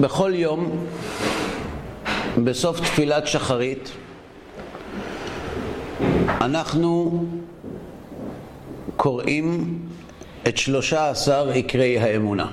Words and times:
בכל 0.00 0.32
יום, 0.34 0.86
בסוף 2.44 2.80
תפילת 2.80 3.26
שחרית, 3.26 3.90
אנחנו 6.40 7.24
קוראים 8.96 9.78
את 10.48 10.56
שלושה 10.56 11.10
עשר 11.10 11.48
עיקרי 11.48 11.98
האמונה. 11.98 12.46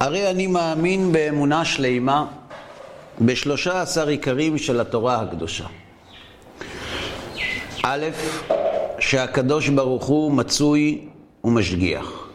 הרי 0.00 0.30
אני 0.30 0.46
מאמין 0.46 1.12
באמונה 1.12 1.64
שלימה 1.64 2.26
בשלושה 3.20 3.82
עשר 3.82 4.08
עיקרים 4.08 4.58
של 4.58 4.80
התורה 4.80 5.20
הקדושה. 5.20 5.64
א', 7.82 8.04
שהקדוש 8.98 9.68
ברוך 9.68 10.04
הוא 10.04 10.32
מצוי 10.32 11.08
ומשגיח. 11.44 12.28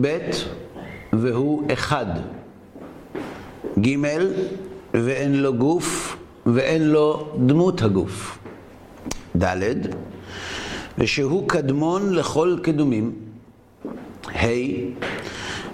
ב', 0.00 0.18
והוא 1.12 1.72
אחד. 1.72 2.06
ג', 3.80 3.96
ואין 4.94 5.34
לו 5.34 5.54
גוף 5.54 6.16
ואין 6.46 6.88
לו 6.90 7.28
דמות 7.46 7.82
הגוף. 7.82 8.38
ד', 9.36 9.72
ושהוא 10.98 11.48
קדמון 11.48 12.14
לכל 12.14 12.56
קדומים. 12.62 13.12
ה', 14.34 14.46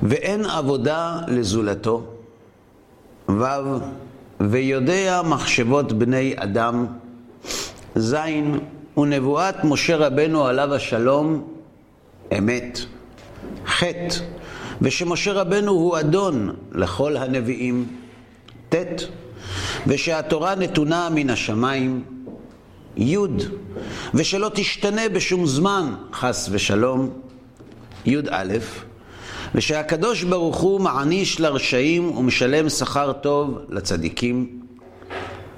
ואין 0.02 0.44
עבודה 0.44 1.20
לזולתו. 1.28 2.04
ו', 3.28 3.44
ויודע 4.40 5.22
מחשבות 5.22 5.92
בני 5.92 6.34
אדם. 6.36 6.86
ז', 7.94 8.16
ונבואת 8.96 9.64
משה 9.64 9.96
רבנו 9.96 10.46
עליו 10.46 10.74
השלום, 10.74 11.44
אמת. 12.38 12.78
ח', 13.66 13.82
ושמשה 14.82 15.32
רבנו 15.32 15.72
הוא 15.72 15.98
אדון 15.98 16.54
לכל 16.72 17.16
הנביאים. 17.16 17.86
ט', 18.68 18.76
ושהתורה 19.86 20.54
נתונה 20.54 21.08
מן 21.14 21.30
השמיים. 21.30 22.04
י', 22.96 23.16
ושלא 24.14 24.50
תשתנה 24.54 25.08
בשום 25.08 25.46
זמן, 25.46 25.94
חס 26.12 26.48
ושלום. 26.52 27.10
י"א, 28.06 28.44
ושהקדוש 29.54 30.22
ברוך 30.22 30.56
הוא 30.56 30.80
מעניש 30.80 31.40
לרשעים 31.40 32.16
ומשלם 32.16 32.68
שכר 32.68 33.12
טוב 33.12 33.58
לצדיקים. 33.68 34.60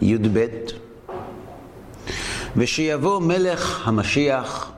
י"ב, 0.03 0.47
ושיבוא 2.57 3.21
מלך 3.21 3.89
המשיח, 3.89 4.73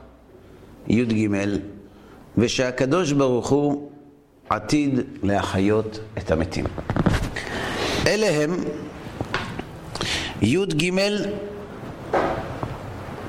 י"ג, 0.87 1.27
ושהקדוש 2.37 3.11
ברוך 3.11 3.49
הוא 3.49 3.88
עתיד 4.49 4.99
להחיות 5.23 5.99
את 6.17 6.31
המתים. 6.31 6.65
אלה 8.07 8.43
הם 8.43 8.55
י"ג, 10.41 10.91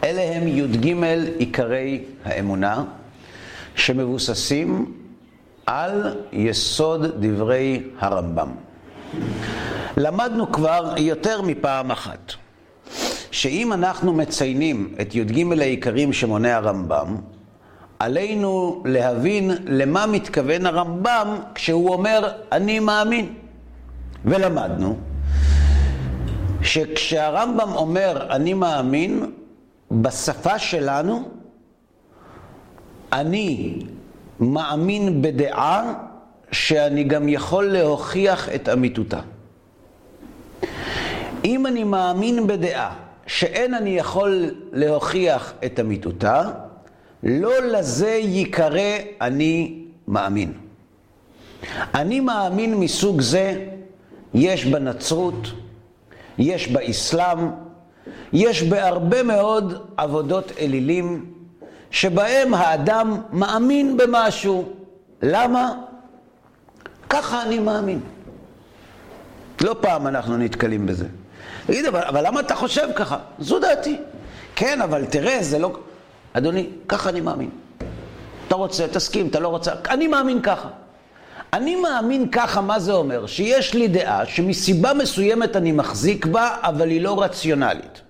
אלה 0.05 0.37
הם 0.37 0.49
י"ג 0.49 0.95
עיקרי 1.39 2.05
האמונה 2.25 2.85
שמבוססים 3.75 4.93
על 5.67 6.17
יסוד 6.33 7.07
דברי 7.27 7.83
הרמב"ם. 7.99 8.49
למדנו 9.97 10.53
כבר 10.53 10.95
יותר 10.97 11.43
מפעם 11.43 11.91
אחת 11.91 12.33
שאם 13.31 13.73
אנחנו 13.73 14.13
מציינים 14.13 14.95
את 15.01 15.15
י"ג 15.15 15.61
העיקרים 15.61 16.13
שמונה 16.13 16.57
הרמב"ם, 16.57 17.17
עלינו 18.01 18.83
להבין 18.85 19.51
למה 19.67 20.07
מתכוון 20.07 20.67
הרמב"ם 20.67 21.37
כשהוא 21.55 21.93
אומר 21.93 22.33
אני 22.53 22.79
מאמין. 22.79 23.35
ולמדנו 24.25 24.97
שכשהרמב"ם 26.63 27.73
אומר 27.75 28.27
אני 28.31 28.55
מאמין, 28.55 29.31
בשפה 29.91 30.59
שלנו 30.59 31.29
אני 33.13 33.79
מאמין 34.41 35.23
בדעה 35.23 35.95
שאני 36.53 37.05
גם 37.05 37.29
יכול 37.29 37.65
להוכיח 37.65 38.49
את 38.55 38.69
אמיתותה. 38.69 39.21
אם 41.45 41.67
אני 41.67 41.85
מאמין 41.85 42.47
בדעה 42.47 42.95
שאין 43.27 43.75
אני 43.75 43.91
יכול 43.91 44.51
להוכיח 44.73 45.53
את 45.65 45.81
אמיתותה, 45.81 46.51
לא 47.23 47.63
לזה 47.63 48.09
ייקרא 48.11 48.99
אני 49.21 49.85
מאמין. 50.09 50.53
אני 51.95 52.21
מאמין 52.21 52.75
מסוג 52.75 53.21
זה 53.21 53.67
יש 54.35 54.65
בנצרות, 54.65 55.53
יש 56.39 56.69
באסלאם, 56.69 57.39
יש 58.33 58.63
בהרבה 58.63 59.23
מאוד 59.23 59.87
עבודות 59.97 60.53
אלילים 60.59 61.33
שבהם 61.91 62.55
האדם 62.55 63.21
מאמין 63.33 63.97
במשהו. 63.97 64.69
למה? 65.23 65.73
ככה 67.09 67.43
אני 67.43 67.59
מאמין. 67.59 68.01
לא 69.61 69.77
פעם 69.81 70.07
אנחנו 70.07 70.37
נתקלים 70.37 70.87
בזה. 70.87 71.07
תגיד, 71.67 71.85
אבל, 71.87 72.01
אבל 72.01 72.27
למה 72.27 72.41
אתה 72.41 72.55
חושב 72.55 72.89
ככה? 72.97 73.19
זו 73.39 73.59
דעתי. 73.59 73.97
כן, 74.57 74.81
אבל 74.81 75.05
תראה, 75.05 75.43
זה 75.43 75.59
לא... 75.59 75.77
אדוני, 76.33 76.67
ככה 76.89 77.09
אני 77.09 77.21
מאמין. 77.21 77.51
אתה 78.49 78.55
רוצה, 78.55 78.89
תסכים, 78.89 79.29
אתה 79.29 79.41
לא 79.41 79.49
רוצה, 79.49 79.73
אני 79.89 80.07
מאמין 80.07 80.43
ככה. 80.43 80.69
אני 81.53 81.77
מאמין 81.77 82.29
ככה, 82.29 82.61
מה 82.61 82.79
זה 82.79 82.93
אומר? 82.93 83.27
שיש 83.27 83.75
לי 83.75 83.89
דעה 83.89 84.27
שמסיבה 84.27 84.95
מסוימת 84.95 85.57
אני 85.57 85.73
מחזיק 85.73 86.27
בה, 86.27 86.57
אבל 86.61 86.89
היא 86.89 87.01
לא 87.01 87.23
רציונלית. 87.23 88.01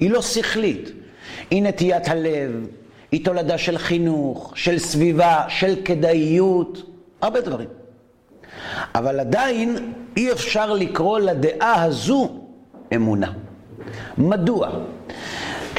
היא 0.00 0.10
לא 0.10 0.22
שכלית. 0.22 0.90
היא 1.50 1.62
נטיית 1.62 2.08
הלב, 2.08 2.66
היא 3.12 3.24
תולדה 3.24 3.58
של 3.58 3.78
חינוך, 3.78 4.52
של 4.54 4.78
סביבה, 4.78 5.44
של 5.48 5.74
כדאיות, 5.84 6.82
הרבה 7.22 7.40
דברים. 7.40 7.68
אבל 8.94 9.20
עדיין 9.20 9.92
אי 10.16 10.32
אפשר 10.32 10.72
לקרוא 10.74 11.18
לדעה 11.18 11.82
הזו 11.82 12.28
אמונה. 12.94 13.32
מדוע? 14.18 14.70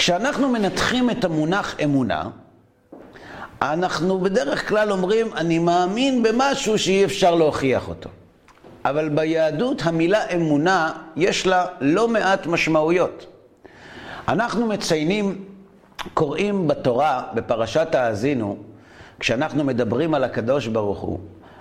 כשאנחנו 0.01 0.49
מנתחים 0.49 1.09
את 1.09 1.23
המונח 1.23 1.75
אמונה, 1.83 2.29
אנחנו 3.61 4.19
בדרך 4.19 4.69
כלל 4.69 4.91
אומרים, 4.91 5.33
אני 5.33 5.59
מאמין 5.59 6.23
במשהו 6.23 6.79
שאי 6.79 7.05
אפשר 7.05 7.35
להוכיח 7.35 7.87
אותו. 7.87 8.09
אבל 8.85 9.09
ביהדות 9.09 9.81
המילה 9.85 10.29
אמונה, 10.35 10.91
יש 11.15 11.47
לה 11.47 11.65
לא 11.81 12.07
מעט 12.07 12.45
משמעויות. 12.47 13.25
אנחנו 14.27 14.67
מציינים, 14.67 15.45
קוראים 16.13 16.67
בתורה, 16.67 17.23
בפרשת 17.33 17.95
האזינו, 17.95 18.57
כשאנחנו 19.19 19.63
מדברים 19.63 20.13
על 20.13 20.23
הקדוש 20.23 20.67
ברוך 20.67 20.99
הוא, 20.99 21.19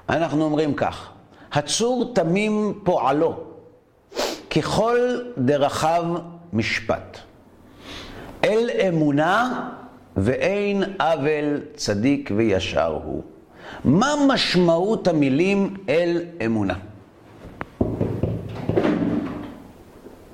אנחנו 0.09 0.45
אומרים 0.45 0.75
כך, 0.75 1.09
הצור 1.53 2.13
תמים 2.15 2.81
פועלו, 2.85 3.35
ככל 4.51 4.99
דרכיו 5.39 6.05
משפט. 6.53 7.30
אל 8.45 8.71
אמונה 8.89 9.69
ואין 10.17 10.83
עוול 11.01 11.61
צדיק 11.75 12.31
וישר 12.37 12.99
הוא. 13.05 13.23
מה 13.85 14.15
משמעות 14.29 15.09
המילים 15.09 15.75
אל 15.89 16.23
אמונה? 16.47 16.75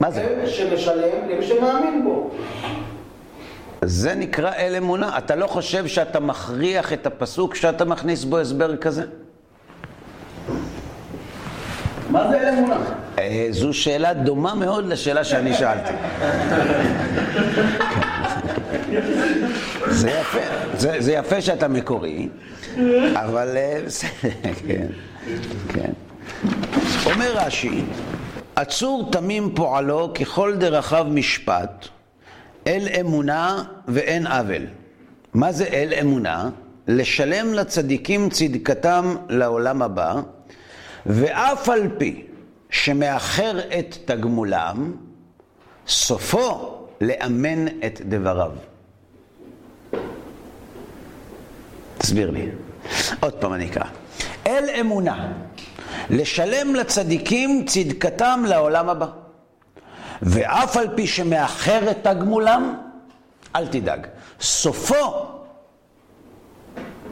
מה 0.00 0.10
זה? 0.10 0.20
אל 0.20 0.46
שמשלם 0.46 1.28
למי 1.30 1.46
שמאמין 1.46 2.04
בו. 2.04 2.30
זה 3.82 4.14
נקרא 4.14 4.52
אל 4.52 4.74
אמונה. 4.76 5.18
אתה 5.18 5.36
לא 5.36 5.46
חושב 5.46 5.86
שאתה 5.86 6.20
מכריח 6.20 6.92
את 6.92 7.06
הפסוק 7.06 7.54
שאתה 7.54 7.84
מכניס 7.84 8.24
בו 8.24 8.38
הסבר 8.38 8.76
כזה? 8.76 9.04
מה 12.10 12.30
זה 12.30 12.40
אל 12.40 12.54
אמונה? 12.58 13.05
אה, 13.18 13.46
זו 13.50 13.72
שאלה 13.72 14.14
דומה 14.14 14.54
מאוד 14.54 14.86
לשאלה 14.86 15.24
שאני 15.24 15.54
שאלתי. 15.54 15.92
זה 19.88 20.10
יפה, 20.10 20.38
זה, 20.76 20.96
זה 20.98 21.12
יפה 21.12 21.40
שאתה 21.40 21.68
מקורי, 21.68 22.28
אבל 23.14 23.56
אה, 23.56 23.80
בסדר, 23.86 24.30
כן, 24.66 24.86
כן. 25.68 25.92
אומר 27.06 27.32
רש"י, 27.34 27.82
עצור 28.56 29.08
תמים 29.12 29.54
פועלו 29.54 30.12
ככל 30.14 30.56
דרכיו 30.56 31.06
משפט, 31.10 31.88
אל 32.66 32.88
אמונה 33.00 33.62
ואין 33.88 34.26
עוול. 34.26 34.62
מה 35.34 35.52
זה 35.52 35.64
אל 35.64 35.92
אמונה? 36.00 36.48
לשלם 36.88 37.54
לצדיקים 37.54 38.30
צדקתם 38.30 39.16
לעולם 39.28 39.82
הבא, 39.82 40.14
ואף 41.06 41.68
על 41.68 41.88
פי 41.98 42.22
שמאחר 42.70 43.58
את 43.78 43.96
תגמולם, 44.04 44.92
סופו 45.88 46.74
לאמן 47.00 47.68
את 47.86 48.00
דבריו. 48.04 48.52
תסביר 51.98 52.30
לי. 52.30 52.48
עוד 53.20 53.32
פעם 53.32 53.54
אני 53.54 53.66
אקרא. 53.66 53.84
אל 54.46 54.64
אמונה. 54.80 55.32
לשלם 56.10 56.74
לצדיקים 56.74 57.64
צדקתם 57.66 58.42
לעולם 58.48 58.88
הבא. 58.88 59.06
ואף 60.22 60.76
על 60.76 60.88
פי 60.96 61.06
שמאחר 61.06 61.90
את 61.90 61.96
תגמולם, 62.02 62.78
אל 63.56 63.66
תדאג. 63.66 64.06
סופו 64.40 65.26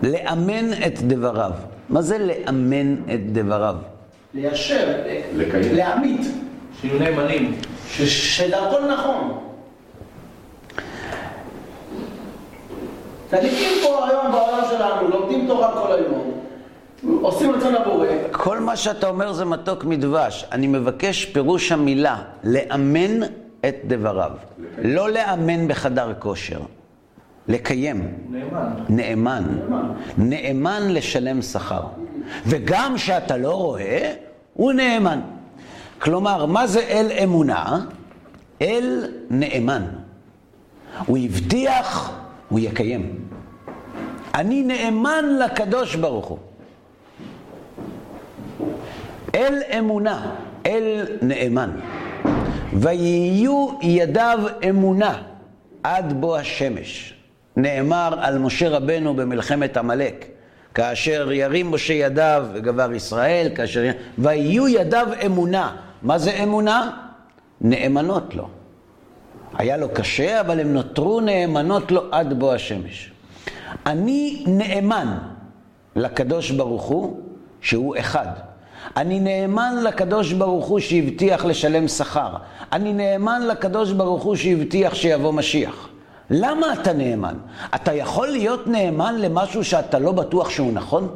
לאמן 0.03 0.73
את 0.87 1.03
דבריו. 1.03 1.53
מה 1.89 2.03
זה 2.03 2.19
לאמן 2.19 2.95
את 2.95 3.33
דבריו? 3.33 3.77
ליישר, 4.35 4.93
לקיים. 5.37 5.75
להעמיד, 5.75 6.21
שיהיו 6.81 6.99
נאמנים. 6.99 7.55
ש- 7.89 8.37
שדרכו 8.39 8.77
נכון. 8.87 9.39
צדיקים 13.31 13.69
פה 13.83 14.09
היום 14.09 14.33
בעולם 14.33 14.63
שלנו, 14.71 15.09
לומדים 15.09 15.47
תורה 15.49 15.73
כל 15.73 15.93
היום, 15.93 16.31
עושים 17.23 17.51
רצון 17.51 17.75
הבורא, 17.75 18.07
כל 18.33 18.61
מה 18.61 18.77
שאתה 18.77 19.09
אומר 19.09 19.33
זה 19.33 19.45
מתוק 19.45 19.85
מדבש. 19.85 20.47
אני 20.53 20.67
מבקש 20.67 21.25
פירוש 21.25 21.73
המילה, 21.73 22.17
לאמן 22.45 23.23
את 23.69 23.75
דבריו. 23.87 24.31
לא 24.79 25.11
לאמן 25.11 25.69
בחדר 25.69 26.13
כושר, 26.19 26.61
לקיים. 27.49 28.13
נאמן. 28.31 28.69
נאמן. 28.89 29.45
נאמן 30.19 30.83
לשלם 30.89 31.43
שכר. 31.43 31.83
וגם 32.47 32.99
שאתה 32.99 33.37
לא 33.37 33.55
רואה, 33.55 34.15
הוא 34.55 34.73
נאמן. 34.73 35.21
כלומר, 35.99 36.47
מה 36.47 36.67
זה 36.67 36.81
אל 36.81 37.11
אמונה? 37.25 37.81
אל 38.63 39.13
נאמן. 39.31 39.83
הוא 41.07 41.19
הבטיח, 41.19 42.13
הוא 42.49 42.59
יקיים. 42.59 43.19
אני 44.35 44.63
נאמן 44.63 45.25
לקדוש 45.45 45.95
ברוך 45.95 46.27
הוא. 46.27 46.39
אל 49.35 49.63
אמונה, 49.79 50.35
אל 50.67 51.07
נאמן. 51.23 51.71
ויהיו 52.73 53.69
ידיו 53.83 54.39
אמונה 54.69 55.23
עד 55.83 56.21
בוא 56.21 56.37
השמש. 56.37 57.15
נאמר 57.57 58.15
על 58.21 58.39
משה 58.39 58.69
רבנו 58.69 59.15
במלחמת 59.15 59.77
עמלק. 59.77 60.34
כאשר 60.75 61.33
ירים 61.33 61.71
משה 61.71 61.93
ידיו 61.93 62.47
וגבר 62.53 62.93
ישראל, 62.93 63.49
כאשר... 63.55 63.91
ויהיו 64.19 64.69
ידיו 64.69 65.07
אמונה. 65.27 65.77
מה 66.03 66.19
זה 66.19 66.31
אמונה? 66.43 66.91
נאמנות 67.61 68.35
לו. 68.35 68.49
היה 69.59 69.77
לו 69.77 69.89
קשה, 69.89 70.41
אבל 70.41 70.61
הם 70.61 70.73
נותרו 70.73 71.21
נאמנות 71.21 71.93
לו 71.93 72.03
עד 72.11 72.39
בוא 72.39 72.55
השמש. 72.55 73.11
אני 73.87 74.45
נאמן 74.47 75.19
לקדוש 75.97 76.51
ברוך 76.51 76.83
הוא, 76.83 77.21
שהוא 77.61 77.97
אחד. 77.99 78.27
אני 78.97 79.21
נאמן 79.21 79.75
לקדוש 79.85 80.33
ברוך 80.33 80.67
הוא 80.67 80.81
שהבטיח 80.81 81.45
לשלם 81.45 81.89
שכר. 81.89 82.31
אני 82.73 82.93
נאמן 82.93 83.43
לקדוש 83.47 83.93
ברוך 83.93 84.23
הוא 84.23 84.37
שהבטיח 84.37 84.95
שיבוא 84.95 85.33
משיח. 85.33 85.89
למה 86.31 86.73
אתה 86.73 86.93
נאמן? 86.93 87.35
אתה 87.75 87.93
יכול 87.93 88.29
להיות 88.29 88.67
נאמן 88.67 89.15
למשהו 89.19 89.65
שאתה 89.65 89.99
לא 89.99 90.13
בטוח 90.13 90.51
שהוא 90.51 90.73
נכון? 90.73 91.09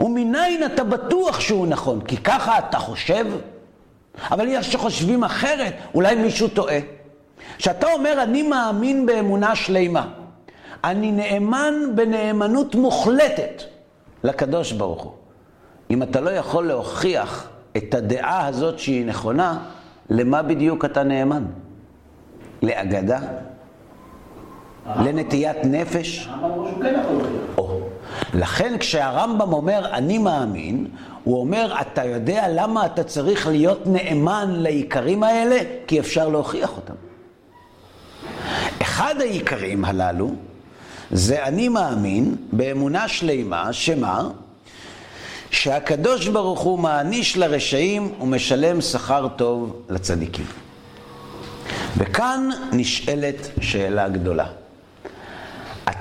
ומניין 0.00 0.64
אתה 0.64 0.84
בטוח 0.84 1.40
שהוא 1.40 1.66
נכון? 1.66 2.00
כי 2.00 2.16
ככה 2.16 2.58
אתה 2.58 2.78
חושב? 2.78 3.26
אבל 4.30 4.46
יש 4.48 4.72
שחושבים 4.72 5.24
אחרת, 5.24 5.74
אולי 5.94 6.14
מישהו 6.14 6.48
טועה. 6.48 6.78
כשאתה 7.58 7.92
אומר, 7.92 8.22
אני 8.22 8.42
מאמין 8.42 9.06
באמונה 9.06 9.56
שלמה, 9.56 10.06
אני 10.84 11.12
נאמן 11.12 11.74
בנאמנות 11.94 12.74
מוחלטת 12.74 13.62
לקדוש 14.24 14.72
ברוך 14.72 15.02
הוא. 15.02 15.12
אם 15.90 16.02
אתה 16.02 16.20
לא 16.20 16.30
יכול 16.30 16.66
להוכיח 16.66 17.48
את 17.76 17.94
הדעה 17.94 18.46
הזאת 18.46 18.78
שהיא 18.78 19.06
נכונה, 19.06 19.58
למה 20.10 20.42
בדיוק 20.42 20.84
אתה 20.84 21.02
נאמן? 21.02 21.44
לאגדה? 22.62 23.18
לנטיית 24.96 25.56
נפש? 25.64 26.28
הרמב"ם 26.28 26.50
אומר 26.50 26.70
שהוא 26.70 26.82
כן 26.82 27.00
יכול 27.00 27.16
להוכיח. 27.16 27.58
או. 27.58 27.80
לכן 28.34 28.78
כשהרמב"ם 28.78 29.52
אומר 29.52 29.90
אני 29.92 30.18
מאמין, 30.18 30.86
הוא 31.24 31.40
אומר 31.40 31.74
אתה 31.80 32.04
יודע 32.04 32.48
למה 32.48 32.86
אתה 32.86 33.04
צריך 33.04 33.46
להיות 33.46 33.86
נאמן 33.86 34.50
לעיקרים 34.50 35.22
האלה? 35.22 35.56
כי 35.86 36.00
אפשר 36.00 36.28
להוכיח 36.28 36.70
אותם. 36.76 36.94
אחד 38.82 39.14
העיקרים 39.20 39.84
הללו 39.84 40.30
זה 41.10 41.44
אני 41.44 41.68
מאמין 41.68 42.36
באמונה 42.52 43.08
שלמה, 43.08 43.72
שמה? 43.72 44.28
שהקדוש 45.50 46.28
ברוך 46.28 46.60
הוא 46.60 46.78
מעניש 46.78 47.36
לרשעים 47.36 48.12
ומשלם 48.20 48.80
שכר 48.80 49.28
טוב 49.36 49.82
לצדיקים. 49.88 50.46
וכאן 51.96 52.48
נשאלת 52.72 53.48
שאלה 53.60 54.08
גדולה. 54.08 54.46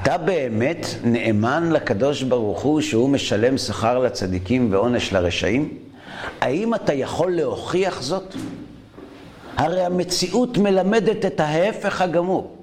אתה 0.02 0.18
באמת 0.18 0.88
נאמן 1.04 1.72
לקדוש 1.72 2.24
ברוך 2.24 2.62
הוא 2.62 2.82
שהוא 2.82 3.10
משלם 3.10 3.58
שכר 3.58 4.00
לצדיקים 4.00 4.74
ועונש 4.74 5.14
לרשעים? 5.14 5.78
האם 6.42 6.76
אתה 6.76 6.94
יכול 6.94 7.32
להוכיח 7.32 8.02
זאת? 8.02 8.36
הרי 9.58 9.82
המציאות 9.82 10.58
מלמדת 10.58 11.26
את 11.26 11.40
ההפך 11.40 12.02
הגמור. 12.02 12.56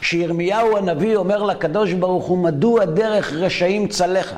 שירמיהו 0.00 0.76
הנביא 0.76 1.16
אומר 1.16 1.42
לקדוש 1.42 1.92
ברוך 1.92 2.24
הוא, 2.24 2.38
מדוע 2.38 2.84
דרך 2.84 3.32
רשעים 3.32 3.88
צלחה? 3.88 4.36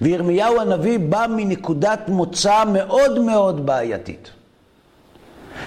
וירמיהו 0.00 0.60
הנביא 0.60 0.98
בא 0.98 1.26
מנקודת 1.36 2.08
מוצא 2.08 2.64
מאוד 2.64 3.18
מאוד 3.18 3.66
בעייתית. 3.66 4.30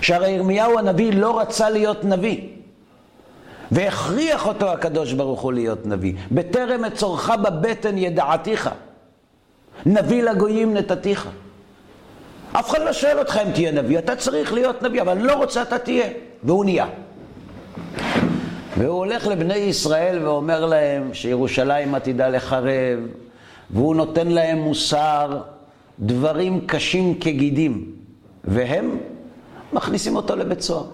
שהרי 0.01 0.29
ירמיהו 0.29 0.79
הנביא 0.79 1.13
לא 1.13 1.39
רצה 1.39 1.69
להיות 1.69 2.03
נביא. 2.03 2.54
והכריח 3.71 4.47
אותו 4.47 4.71
הקדוש 4.71 5.13
ברוך 5.13 5.41
הוא 5.41 5.53
להיות 5.53 5.85
נביא. 5.85 6.13
בטרם 6.31 6.85
אצורך 6.85 7.29
בבטן 7.29 7.97
ידעתיך. 7.97 8.69
נביא 9.85 10.23
לגויים 10.23 10.73
נתתיך. 10.73 11.29
אף 12.51 12.69
אחד 12.69 12.81
לא 12.81 12.93
שואל 12.93 13.19
אותך 13.19 13.39
אם 13.45 13.51
תהיה 13.51 13.71
נביא, 13.71 13.99
אתה 13.99 14.15
צריך 14.15 14.53
להיות 14.53 14.83
נביא, 14.83 15.01
אבל 15.01 15.17
לא 15.17 15.33
רוצה 15.33 15.61
אתה 15.61 15.79
תהיה. 15.79 16.07
והוא 16.43 16.65
נהיה. 16.65 16.87
והוא 18.77 18.97
הולך 18.97 19.27
לבני 19.27 19.55
ישראל 19.55 20.25
ואומר 20.25 20.65
להם 20.65 21.13
שירושלים 21.13 21.95
עתידה 21.95 22.29
לחרב, 22.29 22.99
והוא 23.69 23.95
נותן 23.95 24.27
להם 24.27 24.57
מוסר, 24.57 25.41
דברים 25.99 26.61
קשים 26.65 27.19
כגידים, 27.19 27.91
והם 28.43 28.97
מכניסים 29.73 30.15
אותו 30.15 30.35
לבית 30.35 30.61
סוהר. 30.61 30.85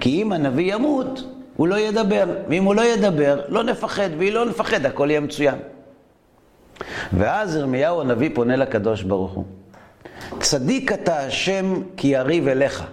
כי 0.00 0.22
אם 0.22 0.32
הנביא 0.32 0.74
ימות, 0.74 1.24
הוא 1.58 1.68
לא 1.68 1.78
ידבר, 1.78 2.24
ואם 2.48 2.64
הוא 2.64 2.74
לא 2.74 2.82
ידבר, 2.82 3.40
לא 3.48 3.62
נפחד, 3.64 4.10
ואם 4.18 4.30
לא 4.32 4.46
נפחד, 4.46 4.86
הכל 4.86 5.10
יהיה 5.10 5.20
מצוין. 5.20 5.58
ואז 7.12 7.56
ירמיהו 7.56 8.00
הנביא 8.00 8.30
פונה 8.34 8.56
לקדוש 8.56 9.02
ברוך 9.02 9.32
הוא. 9.32 9.44
צדיק 10.40 10.92
אתה 10.92 11.20
השם 11.20 11.82
כי 11.96 12.08
יריב 12.08 12.48
אליך. 12.48 12.84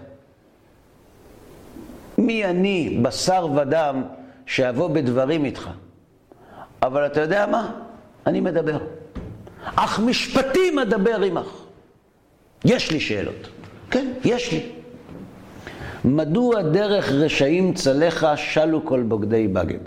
מי 2.17 2.45
אני, 2.45 2.99
בשר 3.01 3.47
ודם, 3.55 4.03
שאבוא 4.45 4.87
בדברים 4.87 5.45
איתך? 5.45 5.69
אבל 6.81 7.05
אתה 7.05 7.21
יודע 7.21 7.45
מה? 7.45 7.71
אני 8.27 8.41
מדבר. 8.41 8.77
אך 9.75 9.99
משפטים 9.99 10.79
אדבר 10.79 11.21
עמך. 11.21 11.47
יש 12.65 12.91
לי 12.91 12.99
שאלות. 12.99 13.47
כן, 13.91 14.11
יש 14.23 14.51
לי. 14.51 14.69
מדוע 16.05 16.61
דרך 16.61 17.11
רשעים 17.11 17.73
צלחה 17.73 18.37
שלו 18.37 18.85
כל 18.85 19.03
בוגדי 19.03 19.47
בגד? 19.47 19.79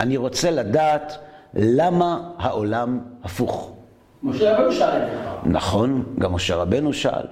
אני 0.00 0.16
רוצה 0.16 0.50
לדעת 0.50 1.18
למה 1.54 2.30
העולם 2.38 3.00
הפוך. 3.24 3.72
משה 4.22 4.56
רבנו 4.56 4.72
שאל 4.72 5.02
את 5.02 5.10
זה. 5.10 5.50
נכון, 5.50 6.04
גם 6.18 6.32
משה 6.32 6.56
רבנו 6.56 6.92
שאל. 6.92 7.26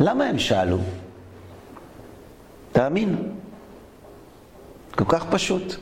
למה 0.00 0.24
הם 0.24 0.38
שאלו? 0.38 0.78
תאמין. 2.72 3.16
כל 4.96 5.04
כך 5.08 5.26
פשוט. 5.30 5.76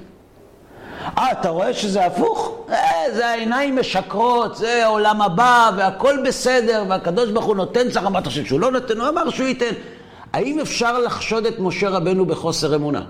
אה, 1.19 1.33
אתה 1.33 1.49
רואה 1.49 1.75
שזה 1.75 2.07
הפוך? 2.07 2.67
אה, 2.71 3.15
זה 3.15 3.27
העיניים 3.27 3.77
משקרות, 3.77 4.57
זה 4.57 4.85
העולם 4.85 5.23
הבא, 5.23 5.71
והכל 5.77 6.15
בסדר, 6.27 6.85
והקדוש 6.89 7.31
ברוך 7.31 7.45
הוא 7.45 7.57
נותן 7.57 7.91
צריך, 7.91 8.07
מה 8.07 8.19
אתה 8.19 8.29
חושב 8.29 8.45
שהוא 8.45 8.61
לא 8.61 8.71
נותן? 8.71 9.01
הוא 9.01 9.09
אמר 9.09 9.31
שהוא 9.31 9.47
ייתן. 9.47 9.73
האם 10.33 10.61
אפשר 10.61 10.99
לחשוד 10.99 11.47
את 11.47 11.59
משה 11.59 11.89
רבנו 11.89 12.27
בחוסר 12.27 12.75
אמונה? 12.75 13.03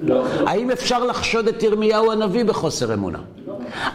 לא. 0.00 0.24
האם 0.46 0.70
אפשר 0.70 1.04
לחשוד 1.04 1.48
את 1.48 1.62
ירמיהו 1.62 2.12
הנביא 2.12 2.44
בחוסר 2.44 2.94
אמונה? 2.94 3.18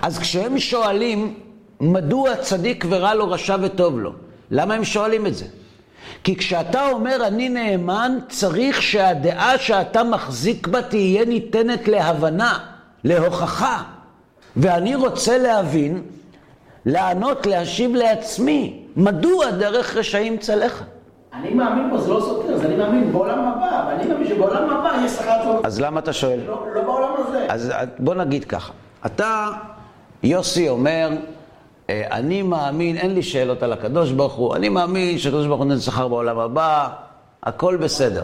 אז 0.01 0.19
כשהם 0.19 0.59
שואלים, 0.59 1.33
מדוע 1.79 2.35
צדיק 2.35 2.85
ורע 2.89 3.13
לו, 3.13 3.29
רשע 3.29 3.57
וטוב 3.61 3.99
לו? 3.99 4.11
למה 4.51 4.73
הם 4.73 4.83
שואלים 4.83 5.27
את 5.27 5.35
זה? 5.35 5.45
כי 6.23 6.35
כשאתה 6.35 6.89
אומר 6.89 7.27
אני 7.27 7.49
נאמן, 7.49 8.17
צריך 8.29 8.81
שהדעה 8.81 9.57
שאתה 9.57 10.03
מחזיק 10.03 10.67
בה 10.67 10.81
תהיה 10.81 11.25
ניתנת 11.25 11.87
להבנה, 11.87 12.59
להוכחה. 13.05 13.83
ואני 14.57 14.95
רוצה 14.95 15.37
להבין 15.37 16.01
לענות, 16.85 17.45
להשיב 17.45 17.95
לעצמי, 17.95 18.83
מדוע 18.95 19.51
דרך 19.51 19.95
רשעים 19.95 20.37
צלחה? 20.37 20.83
אני 21.33 21.53
מאמין 21.53 21.87
פה, 21.91 21.97
זה 22.01 22.09
לא 22.09 22.19
סותר, 22.19 22.53
אז 22.53 22.65
אני 22.65 22.75
מאמין 22.75 23.11
בעולם 23.11 23.39
הבא, 23.39 23.85
ואני 23.87 24.07
מאמין 24.07 24.27
שבעולם 24.27 24.69
הבא 24.69 25.05
יש 25.05 25.11
שכר 25.11 25.37
טוב. 25.43 25.65
אז 25.65 25.81
למה 25.81 25.99
אתה 25.99 26.13
שואל? 26.13 26.39
לא 26.47 26.67
לא 26.75 26.81
בעולם 26.81 27.09
הזה. 27.17 27.45
אז 27.49 27.71
בוא 27.99 28.15
נגיד 28.15 28.45
ככה, 28.45 28.71
אתה, 29.05 29.47
יוסי 30.23 30.69
אומר, 30.69 31.09
אה, 31.89 32.07
אני 32.11 32.41
מאמין, 32.41 32.97
אין 32.97 33.13
לי 33.13 33.23
שאלות 33.23 33.63
על 33.63 33.73
הקדוש 33.73 34.11
ברוך 34.11 34.33
הוא, 34.33 34.55
אני 34.55 34.69
מאמין 34.69 35.17
שהקדוש 35.17 35.47
ברוך 35.47 35.59
הוא 35.59 35.67
נותן 35.67 35.79
שכר 35.81 36.07
בעולם 36.07 36.39
הבא, 36.39 36.87
הכל 37.43 37.77
בסדר. 37.77 38.23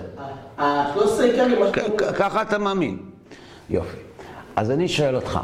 ה-13 0.58 1.00
עיקרים, 1.24 1.60
מה 1.60 1.66
כ- 1.74 1.76
שאתה 1.76 2.14
כ- 2.14 2.16
ככה 2.18 2.42
אתה 2.42 2.58
מאמין. 2.58 2.98
יופי. 3.70 3.98
אז 4.62 4.72
אני 4.72 4.88
שואל 4.88 5.16
אותך, 5.16 5.40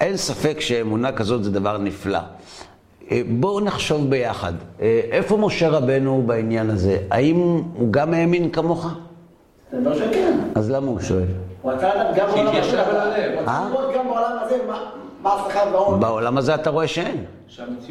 אין 0.00 0.16
ספק 0.16 0.60
שאמונה 0.60 1.12
כזאת 1.12 1.44
זה 1.44 1.50
דבר 1.50 1.78
נפלא. 1.78 2.18
אה, 3.10 3.20
בואו 3.28 3.60
נחשוב 3.60 4.10
ביחד, 4.10 4.52
אה, 4.80 5.00
איפה 5.10 5.36
משה 5.36 5.68
רבנו 5.68 6.22
בעניין 6.26 6.70
הזה? 6.70 6.98
האם 7.10 7.36
הוא 7.74 7.88
גם 7.92 8.14
האמין 8.14 8.50
כמוך? 8.50 8.86
זה 9.72 9.78
אומר 9.78 9.96
שכן. 9.98 10.38
אז 10.54 10.70
למה 10.70 10.86
הוא 10.86 11.00
שואל? 11.00 11.24
הוא 11.62 11.72
רצה 11.72 11.88
לדעת 11.94 12.16
גם 12.16 12.26
בעולם 12.34 12.56
הזה. 12.56 12.82
הוא 13.38 13.48
אה? 13.48 13.66
רצה 13.66 13.68
לראות 13.70 13.94
גם 13.94 14.04
בעולם 14.08 14.36
הזה 14.44 14.56
מה- 15.22 15.32
השכר 15.32 15.68
והעון. 15.72 16.00
בעולם 16.00 16.38
הזה 16.38 16.54
אתה 16.54 16.70
רואה 16.70 16.86
שאין. 16.86 17.24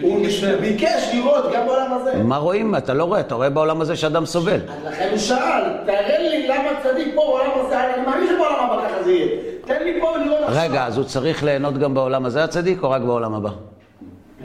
הוא. 0.01 0.25
ביקש 0.61 1.09
לראות 1.13 1.45
גם 1.55 1.65
בעולם 1.67 1.93
הזה. 1.93 2.23
מה 2.23 2.37
רואים? 2.37 2.75
אתה 2.75 2.93
לא 2.93 3.03
רואה, 3.03 3.19
אתה 3.19 3.35
רואה 3.35 3.49
בעולם 3.49 3.81
הזה 3.81 3.95
שאדם 3.95 4.25
סובל. 4.25 4.59
אז 4.69 4.93
לכן 4.93 5.07
הוא 5.11 5.17
שאל, 5.17 5.63
תראה 5.85 6.19
לי 6.19 6.47
למה 6.47 6.69
צדיק 6.83 7.07
פה 7.15 7.21
בעולם 7.21 7.65
הזה, 7.65 7.93
אני 7.95 8.05
מאמין 8.05 8.27
שבעולם 8.27 8.69
הבא 8.69 8.87
ככה 8.89 9.03
זה 9.03 9.11
יהיה. 9.11 9.48
תן 9.69 9.83
לי 9.83 10.01
פה 10.01 10.17
לראות 10.17 10.39
עכשיו. 10.47 10.63
רגע, 10.63 10.85
אז 10.85 10.97
הוא 10.97 11.05
צריך 11.05 11.43
ליהנות 11.43 11.77
גם 11.77 11.93
בעולם 11.93 12.25
הזה 12.25 12.43
הצדיק, 12.43 12.83
או 12.83 12.89
רק 12.89 13.01
בעולם 13.01 13.33
הבא? 13.33 13.49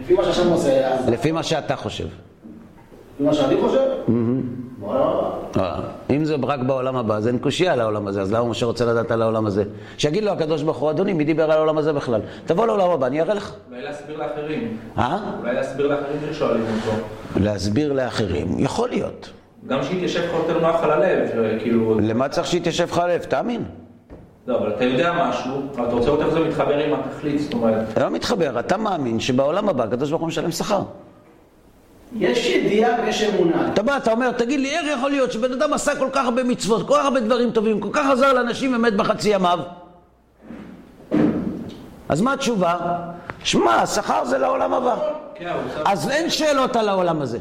לפי 0.01 0.15
מה 0.15 0.25
שהשם 0.25 0.49
עושה, 0.49 0.95
אז 0.95 1.09
לפי 1.09 1.33
מה 1.33 1.43
שאתה 1.43 1.77
חושב. 1.77 2.05
לפי 2.05 3.25
מה 3.25 3.35
שאני 3.35 3.57
חושב. 3.61 3.81
אה, 5.57 5.81
אם 6.11 6.25
זה 6.25 6.37
רק 6.43 6.61
בעולם 6.61 6.97
הבא, 6.97 7.17
אז 7.17 7.29
אין 7.29 7.39
קושייה 7.39 7.73
על 7.73 7.81
העולם 7.81 8.07
הזה, 8.07 8.23
אז 8.23 8.33
למה 8.33 8.49
משה 8.49 8.67
רוצה 8.67 8.85
לדעת 8.85 9.11
על 9.11 9.23
העולם 9.23 9.47
הזה? 9.47 9.65
שיגיד 9.99 10.25
לו 10.25 10.33
הקדוש 10.33 10.63
ברוך 10.63 10.77
הוא, 10.77 10.91
אדוני, 10.91 11.13
מי 11.13 11.25
דיבר 11.25 11.45
על 11.45 11.51
העולם 11.51 11.79
הזה 11.79 11.93
בכלל? 11.93 12.21
תבוא 12.47 12.67
לעולם 12.67 12.91
הבא, 12.91 13.07
אני 13.07 13.21
אראה 13.21 13.35
לך. 13.35 13.53
אולי 13.71 13.83
להסביר 13.83 14.19
לאחרים. 14.19 14.77
אה? 14.99 15.19
אולי 15.41 15.55
להסביר 15.55 15.87
לאחרים 15.87 16.19
ששואלים 16.33 16.63
אותו. 16.63 16.97
להסביר 17.41 17.93
לאחרים, 17.93 18.47
יכול 18.59 18.89
להיות. 18.89 19.31
גם 19.67 19.83
שיתיישב 19.83 20.21
לך 20.21 20.33
יותר 20.33 20.61
נוח 20.61 20.83
על 20.83 20.91
הלב, 20.91 21.29
כאילו... 21.59 22.01
למה 22.01 22.29
צריך 22.29 22.47
שיתיישב 22.47 22.87
לך 22.91 22.99
הלב? 22.99 23.21
תאמין. 23.21 23.65
לא, 24.47 24.59
אבל 24.59 24.73
אתה 24.77 24.85
יודע 24.85 25.29
משהו, 25.29 25.63
אבל 25.75 25.85
אתה 25.87 25.95
רוצה 25.95 26.07
לראות 26.07 26.21
איך 26.21 26.29
זה 26.29 26.41
מתחבר 26.41 26.79
עם 26.79 26.95
התכלית, 26.95 27.41
זאת 27.41 27.53
אומרת... 27.53 27.89
אתה 27.93 28.05
לא 28.05 28.11
מתחבר, 28.11 28.61
אתה 28.61 28.77
מאמין 28.77 29.21
שבעולם 29.21 29.69
הבא 29.69 29.85
הקדוש 29.85 30.11
ברוך 30.11 30.21
הוא 30.21 30.29
משלם 30.29 30.51
שכר. 30.51 30.83
יש 32.19 32.47
ידיעה 32.47 33.03
ויש 33.03 33.23
אמונה. 33.23 33.69
אתה 33.73 33.83
בא, 33.83 33.97
אתה 33.97 34.13
אומר, 34.13 34.33
תגיד 34.33 34.61
לי, 34.61 34.71
איך 34.71 34.99
יכול 34.99 35.11
להיות 35.11 35.33
שבן 35.33 35.53
אדם 35.53 35.73
עשה 35.73 35.97
כל 35.97 36.09
כך 36.13 36.25
הרבה 36.25 36.45
מצוות, 36.45 36.89
כל 36.89 36.95
כך 36.95 37.05
הרבה 37.05 37.21
דברים 37.21 37.51
טובים, 37.51 37.81
כל 37.81 37.89
כך 37.93 38.11
עזר 38.11 38.33
לאנשים 38.33 38.75
ומת 38.75 38.97
בחצי 38.97 39.31
ימיו? 39.31 39.59
אז 42.09 42.21
מה 42.21 42.33
התשובה? 42.33 42.77
שמע, 43.45 43.75
השכר 43.75 44.25
זה 44.25 44.39
לעולם 44.39 44.75
הבא. 44.75 44.97
כן. 45.35 45.53
אז 45.85 46.11
אין 46.11 46.31
שאלות 46.31 46.77
על 46.77 46.89
העולם 46.89 47.23
הזה. 47.23 47.39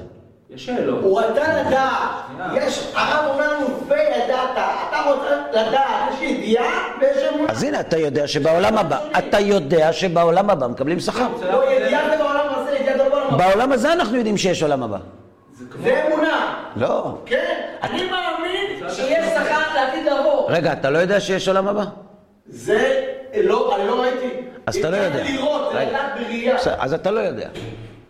יש 0.56 0.66
שאלות. 0.66 1.04
הוא 1.04 1.20
רצה 1.22 1.62
לדעת, 1.62 2.10
יש, 2.56 2.92
הרב 2.96 3.32
אומר 3.34 3.54
לנו, 3.54 3.68
וידעת, 3.88 4.50
אתה 4.54 5.02
רוצה 5.06 5.42
לדעת, 5.52 6.14
יש 6.14 6.22
ידיעה 6.22 6.88
ויש 7.02 7.24
אמונה. 7.34 7.52
אז 7.52 7.64
הנה, 7.64 7.80
אתה 7.80 7.98
יודע 7.98 8.28
שבעולם 8.28 8.78
הבא, 8.78 9.00
אתה 9.18 9.40
יודע 9.40 9.94
שבעולם 9.94 10.50
הבא 10.50 10.68
מקבלים 10.68 11.00
שכר. 11.00 11.28
לא 11.52 11.72
ידיעה 11.72 12.10
זה 12.10 12.18
בעולם 12.18 12.46
הזה, 12.56 12.76
ידיעה 12.76 12.98
זה 12.98 13.10
בעולם 13.10 13.28
הבא. 13.34 13.38
בעולם 13.50 13.72
הזה 13.72 13.94
אנחנו 13.94 14.18
יודעים 14.18 14.38
שיש 14.38 14.64
עולם 14.64 14.84
הבא. 14.84 14.98
זה 15.84 16.04
אמונה. 16.08 16.64
לא. 16.76 17.18
כן, 17.26 17.62
אני 17.84 18.10
מאמין 18.10 18.90
שיש 18.90 19.26
שכר 19.34 19.76
לעתיד 19.76 20.06
לבוא. 20.06 20.52
רגע, 20.52 20.74
אתה 20.74 20.90
לא 20.90 20.98
יודע 20.98 21.20
שיש 21.20 21.48
עולם 21.48 21.68
הבא? 21.68 21.84
זה, 22.48 23.06
לא, 23.44 23.76
אני 23.76 23.88
לא 23.88 24.02
ראיתי. 24.02 24.30
אז 24.66 24.76
אתה 24.76 24.90
לא 24.90 24.98
יודע. 24.98 25.24
לראות, 25.24 25.72
זה 25.74 25.78
רגע. 25.80 25.90
לדעת 25.90 26.12
בראייה. 26.20 26.56
בסדר, 26.56 26.76
אז 26.80 26.94
אתה 26.94 27.12
לא 27.12 27.20
יודע. 27.20 27.48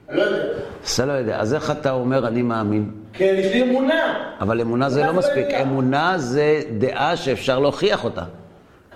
אני 0.10 0.18
לא 0.18 0.24
יודע. 0.24 0.44
אז 0.86 0.92
אתה 0.94 1.06
לא 1.06 1.12
יודע. 1.14 1.40
אז 1.40 1.54
איך 1.54 1.72
אתה 1.72 1.92
אומר 1.92 2.28
אני 2.28 2.42
מאמין? 2.42 2.92
כן, 3.14 3.36
יש 3.38 3.54
לי 3.54 3.64
אמונה. 3.64 4.14
אבל 4.42 4.62
אמונה 4.62 4.90
זה 4.90 5.04
לא 5.04 5.14
מספיק. 5.14 5.48
אמונה 5.62 6.14
זה 6.18 6.62
דעה 6.78 7.16
שאפשר 7.18 7.60
להוכיח 7.60 8.04
אותה. 8.04 8.24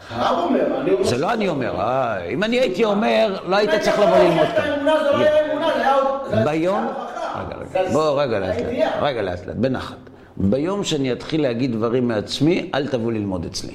הרב 0.10 0.44
אומר, 0.44 0.66
אני 0.82 0.92
אומר... 0.92 1.04
זה 1.04 1.18
לא 1.18 1.34
אני 1.34 1.48
אומר. 1.48 1.80
אה, 1.82 2.24
אם 2.26 2.44
אני 2.44 2.60
הייתי 2.60 2.84
אומר, 2.84 3.38
לא 3.48 3.56
היית 3.56 3.70
צריך 3.82 4.00
לבוא 4.00 4.18
ללמוד 4.18 4.48
כאן. 4.58 4.78
זה 4.80 4.86
לא 4.86 5.18
היה 5.18 5.52
אמונה, 5.52 5.68
זה 5.76 5.82
היה 5.82 5.94
עוד... 5.96 6.06
זה- 6.30 6.44
ביום... 6.46 6.88
רגע, 7.36 7.56
רגע. 7.82 7.92
בוא, 7.94 8.22
רגע, 8.22 8.40
לאט 8.40 8.56
לאט. 8.62 8.94
רגע, 9.02 9.22
לאט 9.22 9.48
לאט. 9.48 9.56
בנחת. 9.56 9.96
ביום 10.38 10.84
שאני 10.84 11.12
אתחיל 11.12 11.42
להגיד 11.42 11.72
דברים 11.72 12.08
מעצמי, 12.08 12.70
אל 12.76 12.88
תבוא 12.88 13.12
ללמוד 13.12 13.46
אצלי. 13.46 13.74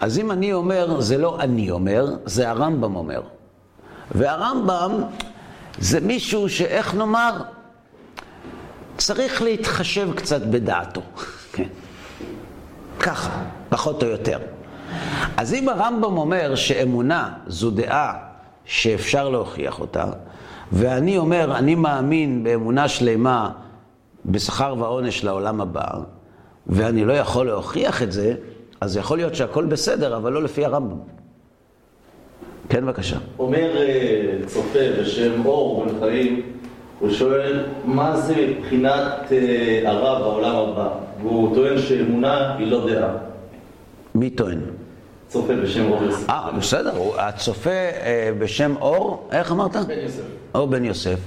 אז 0.00 0.18
אם 0.18 0.30
אני 0.30 0.52
אומר, 0.52 1.00
זה 1.00 1.18
לא 1.18 1.36
אני 1.40 1.70
אומר, 1.70 2.06
זה 2.24 2.50
הרמב"ם 2.50 2.96
אומר. 2.96 3.20
והרמב"ם 4.14 5.02
זה 5.78 6.00
מישהו 6.00 6.48
שאיך 6.48 6.94
נאמר, 6.94 7.42
צריך 8.96 9.42
להתחשב 9.42 10.08
קצת 10.16 10.42
בדעתו. 10.42 11.00
כן. 11.52 11.68
ככה, 13.00 13.42
פחות 13.68 14.02
או 14.02 14.08
יותר. 14.08 14.38
אז 15.36 15.54
אם 15.54 15.68
הרמב"ם 15.68 16.16
אומר 16.16 16.54
שאמונה 16.54 17.32
זו 17.46 17.70
דעה 17.70 18.12
שאפשר 18.64 19.28
להוכיח 19.28 19.80
אותה, 19.80 20.04
ואני 20.72 21.18
אומר, 21.18 21.56
אני 21.58 21.74
מאמין 21.74 22.44
באמונה 22.44 22.88
שלמה 22.88 23.50
בשכר 24.26 24.74
ועונש 24.78 25.24
לעולם 25.24 25.60
הבא, 25.60 25.88
ואני 26.66 27.04
לא 27.04 27.12
יכול 27.12 27.46
להוכיח 27.46 28.02
את 28.02 28.12
זה, 28.12 28.34
אז 28.80 28.96
יכול 28.96 29.18
להיות 29.18 29.34
שהכל 29.34 29.64
בסדר, 29.64 30.16
אבל 30.16 30.32
לא 30.32 30.42
לפי 30.42 30.64
הרמב"ם. 30.64 30.98
כן, 32.68 32.86
בבקשה. 32.86 33.16
אומר 33.38 33.76
אה, 33.76 34.46
צופה 34.46 34.78
בשם 35.00 35.46
אור 35.46 35.84
בן 35.84 36.00
חיים, 36.00 36.42
הוא 37.00 37.10
שואל 37.10 37.64
מה 37.84 38.16
זה 38.16 38.34
מבחינת 38.36 39.32
אה, 39.32 39.82
הרב 39.90 40.22
העולם 40.22 40.56
הבא, 40.56 40.88
והוא 41.22 41.54
טוען 41.54 41.78
שאמונה 41.78 42.56
היא 42.58 42.66
לא 42.66 42.90
דעה. 42.90 43.08
מי 44.14 44.30
טוען? 44.30 44.60
צופה 45.28 45.52
בשם 45.56 45.92
אור 45.92 46.02
יוסף. 46.02 46.30
אה, 46.30 46.50
בסדר, 46.58 46.92
הצופה 47.18 47.70
אה, 47.70 48.30
בשם 48.38 48.74
אור, 48.80 49.28
איך 49.32 49.52
אמרת? 49.52 49.76
בן 49.76 49.98
יוסף. 50.02 50.22
אור 50.54 50.66
בן 50.66 50.84
יוסף. 50.84 51.18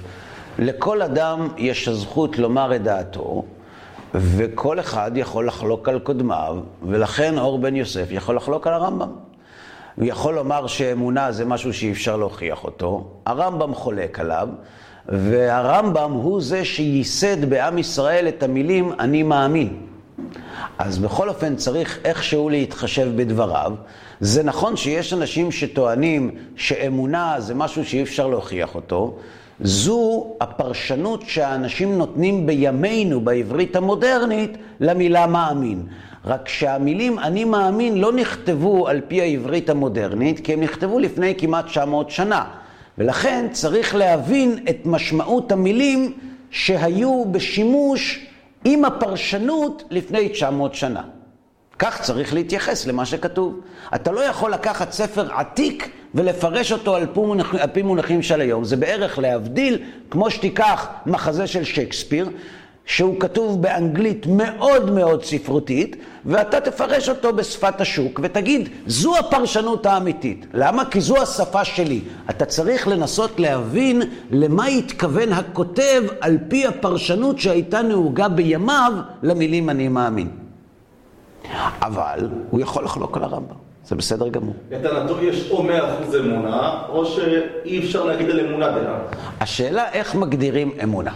לכל 0.60 1.02
אדם 1.02 1.48
יש 1.58 1.88
הזכות 1.88 2.38
לומר 2.38 2.76
את 2.76 2.84
דעתו, 2.84 3.44
וכל 4.16 4.80
אחד 4.80 5.12
יכול 5.16 5.48
לחלוק 5.48 5.90
על 5.90 6.00
קודמיו, 6.00 6.58
ולכן 6.88 7.38
אור 7.38 7.60
בן 7.60 7.76
יוסף 7.76 8.08
יכול 8.12 8.36
לחלוק 8.36 8.68
על 8.68 8.74
הרמב"ם. 8.74 9.10
הוא 10.00 10.08
יכול 10.08 10.36
לומר 10.36 10.68
שאמונה 10.68 11.32
זה 11.32 11.46
משהו 11.46 11.74
שאי 11.74 11.92
אפשר 11.92 12.18
להוכיח 12.18 12.64
אותו, 12.64 13.08
הרמב"ם 13.26 13.74
חולק 13.74 14.20
עליו, 14.20 14.50
והרמב"ם 15.08 16.12
הוא 16.12 16.42
זה 16.42 16.66
שייסד 16.66 17.46
בעם 17.50 17.78
ישראל 17.78 18.28
את 18.28 18.44
המילים 18.44 18.92
אני 19.00 19.24
מאמין. 19.24 19.78
אז 20.78 21.00
בכל 21.00 21.30
אופן 21.30 21.56
צריך 21.56 22.00
איכשהו 22.06 22.50
להתחשב 22.50 23.12
בדבריו. 23.16 23.74
זה 24.20 24.44
נכון 24.44 24.76
שיש 24.78 25.14
אנשים 25.14 25.52
שטוענים 25.52 26.32
שאמונה 26.56 27.36
זה 27.38 27.56
משהו 27.56 27.86
שאי 27.86 28.04
אפשר 28.04 28.28
להוכיח 28.28 28.76
אותו. 28.76 29.18
זו 29.62 30.28
הפרשנות 30.42 31.24
שהאנשים 31.28 31.98
נותנים 31.98 32.46
בימינו, 32.46 33.22
בעברית 33.22 33.76
המודרנית, 33.76 34.58
למילה 34.80 35.28
מאמין. 35.28 35.84
רק 36.26 36.50
שהמילים 36.50 37.20
אני 37.20 37.44
מאמין 37.44 37.98
לא 37.98 38.14
נכתבו 38.14 38.88
על 38.88 39.02
פי 39.08 39.22
העברית 39.22 39.70
המודרנית, 39.70 40.40
כי 40.46 40.54
הם 40.54 40.62
נכתבו 40.62 41.00
לפני 41.00 41.36
כמעט 41.38 41.66
900 41.66 42.10
שנה. 42.10 42.46
ולכן 42.98 43.48
צריך 43.52 43.96
להבין 43.96 44.60
את 44.70 44.78
משמעות 44.86 45.52
המילים 45.52 46.14
שהיו 46.52 47.26
בשימוש 47.32 48.26
עם 48.66 48.86
הפרשנות 48.86 49.84
לפני 49.90 50.30
900 50.30 50.76
שנה. 50.76 51.02
כך 51.80 52.02
צריך 52.02 52.34
להתייחס 52.34 52.86
למה 52.86 53.06
שכתוב. 53.06 53.60
אתה 53.96 54.12
לא 54.12 54.20
יכול 54.20 54.54
לקחת 54.54 54.92
ספר 54.92 55.34
עתיק 55.34 55.90
ולפרש 56.16 56.72
אותו 56.72 56.96
על 56.96 57.06
פי, 57.14 57.20
מונח, 57.20 57.56
על 57.56 57.70
פי 57.74 57.82
מונחים 57.82 58.22
של 58.22 58.42
היום. 58.42 58.64
זה 58.64 58.76
בערך 58.76 59.20
להבדיל, 59.20 59.78
כמו 60.10 60.32
שתיקח 60.32 60.88
מחזה 61.06 61.48
של 61.48 61.64
שייקספיר, 61.64 62.30
שהוא 62.86 63.20
כתוב 63.20 63.62
באנגלית 63.62 64.26
מאוד 64.28 64.92
מאוד 64.92 65.24
ספרותית, 65.24 65.96
ואתה 66.26 66.62
תפרש 66.62 67.10
אותו 67.10 67.34
בשפת 67.34 67.82
השוק 67.82 68.20
ותגיד, 68.24 68.70
זו 68.88 69.18
הפרשנות 69.18 69.86
האמיתית. 69.86 70.46
למה? 70.54 70.86
כי 70.86 71.02
זו 71.02 71.18
השפה 71.18 71.66
שלי. 71.66 72.02
אתה 72.30 72.46
צריך 72.46 72.88
לנסות 72.88 73.40
להבין 73.40 74.02
למה 74.32 74.66
התכוון 74.66 75.34
הכותב 75.34 76.04
על 76.22 76.38
פי 76.48 76.68
הפרשנות 76.68 77.40
שהייתה 77.40 77.82
נהוגה 77.82 78.28
בימיו 78.28 78.94
למילים 79.24 79.70
אני 79.70 79.88
מאמין. 79.88 80.30
אבל 81.82 82.30
הוא 82.50 82.60
יכול 82.60 82.84
לחלוק 82.84 83.18
על 83.18 83.24
הרמב"ם. 83.24 83.56
זה 83.86 83.96
בסדר 83.96 84.30
גמור. 84.30 84.54
לטענתו 84.72 85.24
יש 85.24 85.52
או 85.52 85.64
מאה 85.64 85.94
אחוז 85.94 86.16
אמונה, 86.16 86.84
או 86.90 87.06
שאי 87.06 87.80
אפשר 87.80 88.06
להגיד 88.06 88.30
על 88.30 88.40
אמונה 88.40 88.72
דעה. 88.72 89.00
השאלה 89.40 89.92
איך 89.92 90.16
מגדירים 90.16 90.72
אמונה. 90.84 91.12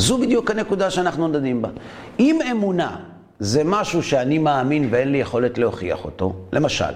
זו 0.00 0.18
בדיוק 0.18 0.50
הנקודה 0.50 0.90
שאנחנו 0.90 1.28
דנים 1.28 1.62
בה. 1.62 1.68
אם 2.20 2.38
אמונה 2.50 2.96
זה 3.38 3.62
משהו 3.64 4.02
שאני 4.02 4.38
מאמין 4.38 4.88
ואין 4.90 5.12
לי 5.12 5.18
יכולת 5.18 5.58
להוכיח 5.58 6.04
אותו, 6.04 6.34
למשל, 6.52 6.92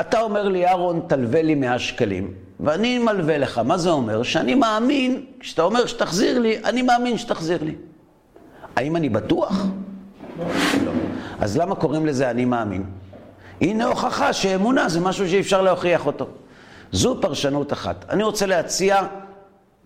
אתה 0.00 0.20
אומר 0.20 0.48
לי, 0.48 0.66
אהרון, 0.66 1.00
תלווה 1.06 1.42
לי 1.42 1.54
100 1.54 1.78
שקלים, 1.78 2.34
ואני 2.60 2.98
מלווה 2.98 3.38
לך. 3.38 3.58
מה 3.58 3.78
זה 3.78 3.90
אומר? 3.90 4.22
שאני 4.22 4.54
מאמין, 4.54 5.24
כשאתה 5.40 5.62
אומר 5.62 5.86
שתחזיר 5.86 6.38
לי, 6.38 6.58
אני 6.64 6.82
מאמין 6.82 7.18
שתחזיר 7.18 7.58
לי. 7.62 7.74
האם 8.76 8.96
אני 8.96 9.08
בטוח? 9.08 9.66
לא. 10.38 10.44
אז 11.40 11.56
למה 11.56 11.74
קוראים 11.74 12.06
לזה 12.06 12.30
אני 12.30 12.44
מאמין? 12.44 12.84
הנה 13.60 13.84
הוכחה 13.84 14.32
שאמונה 14.32 14.88
זה 14.88 15.00
משהו 15.00 15.28
שאי 15.28 15.40
אפשר 15.40 15.62
להוכיח 15.62 16.06
אותו. 16.06 16.26
זו 16.92 17.18
פרשנות 17.20 17.72
אחת. 17.72 18.04
אני 18.10 18.22
רוצה 18.22 18.46
להציע 18.46 19.02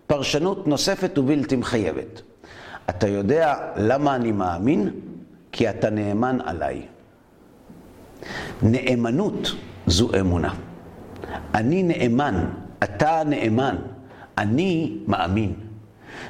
פרשנות 0.07 0.67
נוספת 0.67 1.17
ובלתי 1.17 1.55
מחייבת. 1.55 2.21
אתה 2.89 3.07
יודע 3.07 3.55
למה 3.75 4.15
אני 4.15 4.31
מאמין? 4.31 4.89
כי 5.51 5.69
אתה 5.69 5.89
נאמן 5.89 6.37
עליי. 6.45 6.81
נאמנות 8.61 9.51
זו 9.87 10.09
אמונה. 10.19 10.53
אני 11.53 11.83
נאמן, 11.83 12.45
אתה 12.83 13.21
נאמן, 13.25 13.75
אני 14.37 14.97
מאמין. 15.07 15.53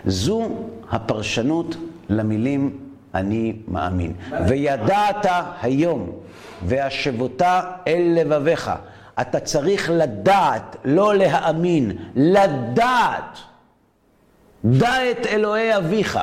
זו 0.05 0.49
הפרשנות 0.91 1.75
למילים 2.09 2.77
אני 3.13 3.55
מאמין. 3.67 4.13
וידעת 4.47 5.25
היום, 5.61 6.11
והשבותה 6.65 7.61
אל 7.87 8.17
לבביך. 8.19 8.71
אתה 9.21 9.39
צריך 9.39 9.89
לדעת, 9.93 10.75
לא 10.85 11.15
להאמין, 11.15 11.91
לדעת. 12.15 13.37
דע 14.65 15.11
את 15.11 15.25
אלוהי 15.25 15.77
אביך. 15.77 16.19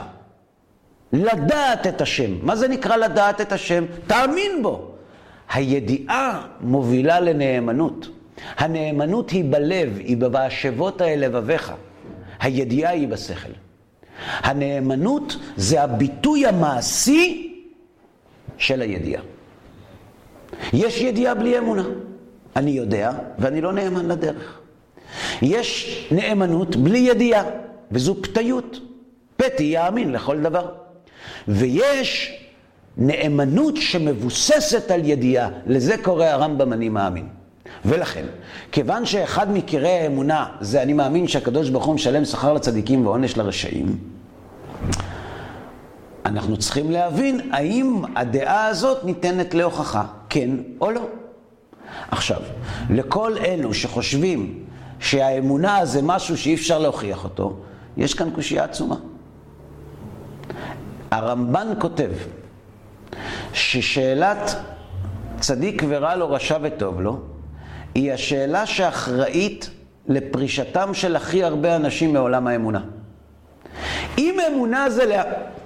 לדעת 1.13 1.87
את 1.87 2.01
השם. 2.01 2.47
מה 2.47 2.57
זה 2.57 2.69
נקרא 2.69 2.97
לדעת 2.97 3.41
את 3.41 3.53
השם? 3.53 3.85
תאמין 4.07 4.63
בו. 4.63 4.89
הידיעה 5.53 6.47
מובילה 6.61 7.21
לנאמנות. 7.21 8.09
הנאמנות 8.57 9.31
היא 9.31 9.45
בלב, 9.51 9.99
היא 9.99 10.17
ב"והשבות 10.17 11.01
האל 11.01 11.21
לבביך". 11.21 11.73
הידיעה 12.41 12.93
היא 12.93 13.09
בשכל. 13.09 13.53
הנאמנות 14.39 15.37
זה 15.57 15.83
הביטוי 15.83 16.47
המעשי 16.47 17.53
של 18.59 18.83
הידיעה. 18.83 19.23
יש 20.73 21.01
ידיעה 21.01 21.35
בלי 21.35 21.59
אמונה. 21.59 21.85
אני 22.57 22.71
יודע 22.71 23.13
ואני 23.39 23.61
לא 23.61 23.73
נאמן 23.73 24.09
לדרך. 24.09 24.61
יש 25.43 26.09
נאמנות 26.13 26.77
בלי 26.77 26.99
ידיעה, 26.99 27.45
וזו 27.93 28.23
פתיות. 28.23 28.81
פתי 29.37 29.63
יאמין 29.63 30.13
לכל 30.13 30.41
דבר. 30.41 30.82
ויש 31.49 32.39
נאמנות 32.97 33.77
שמבוססת 33.77 34.91
על 34.91 35.01
ידיעה, 35.05 35.49
לזה 35.67 35.95
קורא 36.03 36.27
הרמב"ם 36.27 36.73
אני 36.73 36.89
מאמין. 36.89 37.27
ולכן, 37.85 38.25
כיוון 38.73 39.07
שאחד 39.07 39.53
מקרי 39.53 39.91
האמונה 39.91 40.47
זה 40.61 40.83
אני 40.83 40.93
מאמין 40.93 41.29
שהקדוש 41.29 41.71
ברוך 41.71 41.85
הוא 41.85 41.95
משלם 41.95 42.25
שכר 42.25 42.53
לצדיקים 42.53 43.07
ועונש 43.07 43.37
לרשעים, 43.37 43.99
אנחנו 46.27 46.57
צריכים 46.57 46.91
להבין 46.91 47.51
האם 47.53 48.03
הדעה 48.17 48.67
הזאת 48.67 49.05
ניתנת 49.05 49.55
להוכחה, 49.55 50.05
כן 50.29 50.51
או 50.81 50.91
לא. 50.91 51.07
עכשיו, 52.11 52.41
לכל 52.91 53.37
אלו 53.39 53.75
שחושבים 53.75 54.65
שהאמונה 55.01 55.85
זה 55.85 56.03
משהו 56.03 56.37
שאי 56.37 56.55
אפשר 56.55 56.79
להוכיח 56.79 57.25
אותו, 57.25 57.57
יש 57.97 58.15
כאן 58.15 58.31
קושייה 58.31 58.65
עצומה. 58.65 58.97
הרמב"ן 61.13 61.69
כותב 61.79 62.11
ששאלת 63.53 64.57
צדיק 65.41 65.83
ורע 65.89 66.17
לו, 66.17 66.31
רשע 66.31 66.59
וטוב 66.63 67.01
לו, 67.01 67.21
היא 67.95 68.13
השאלה 68.13 68.67
שאחראית 68.67 69.71
לפרישתם 70.09 70.95
של 70.95 71.17
הכי 71.17 71.45
הרבה 71.45 71.77
אנשים 71.77 72.13
מעולם 72.13 72.47
האמונה. 72.47 72.81
אם 74.19 74.37
אמונה 74.49 74.91
זה 74.91 75.05
לה, 75.05 75.23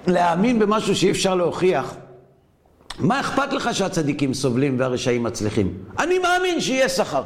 להאמין 0.06 0.58
במשהו 0.58 0.96
שאי 0.96 1.10
אפשר 1.10 1.34
להוכיח, 1.34 1.96
מה 2.98 3.20
אכפת 3.20 3.52
לך 3.52 3.74
שהצדיקים 3.74 4.34
סובלים 4.34 4.80
והרשעים 4.80 5.22
מצליחים? 5.22 5.78
אני 5.98 6.18
מאמין 6.18 6.60
שיהיה 6.60 6.88
שכר. 6.88 7.22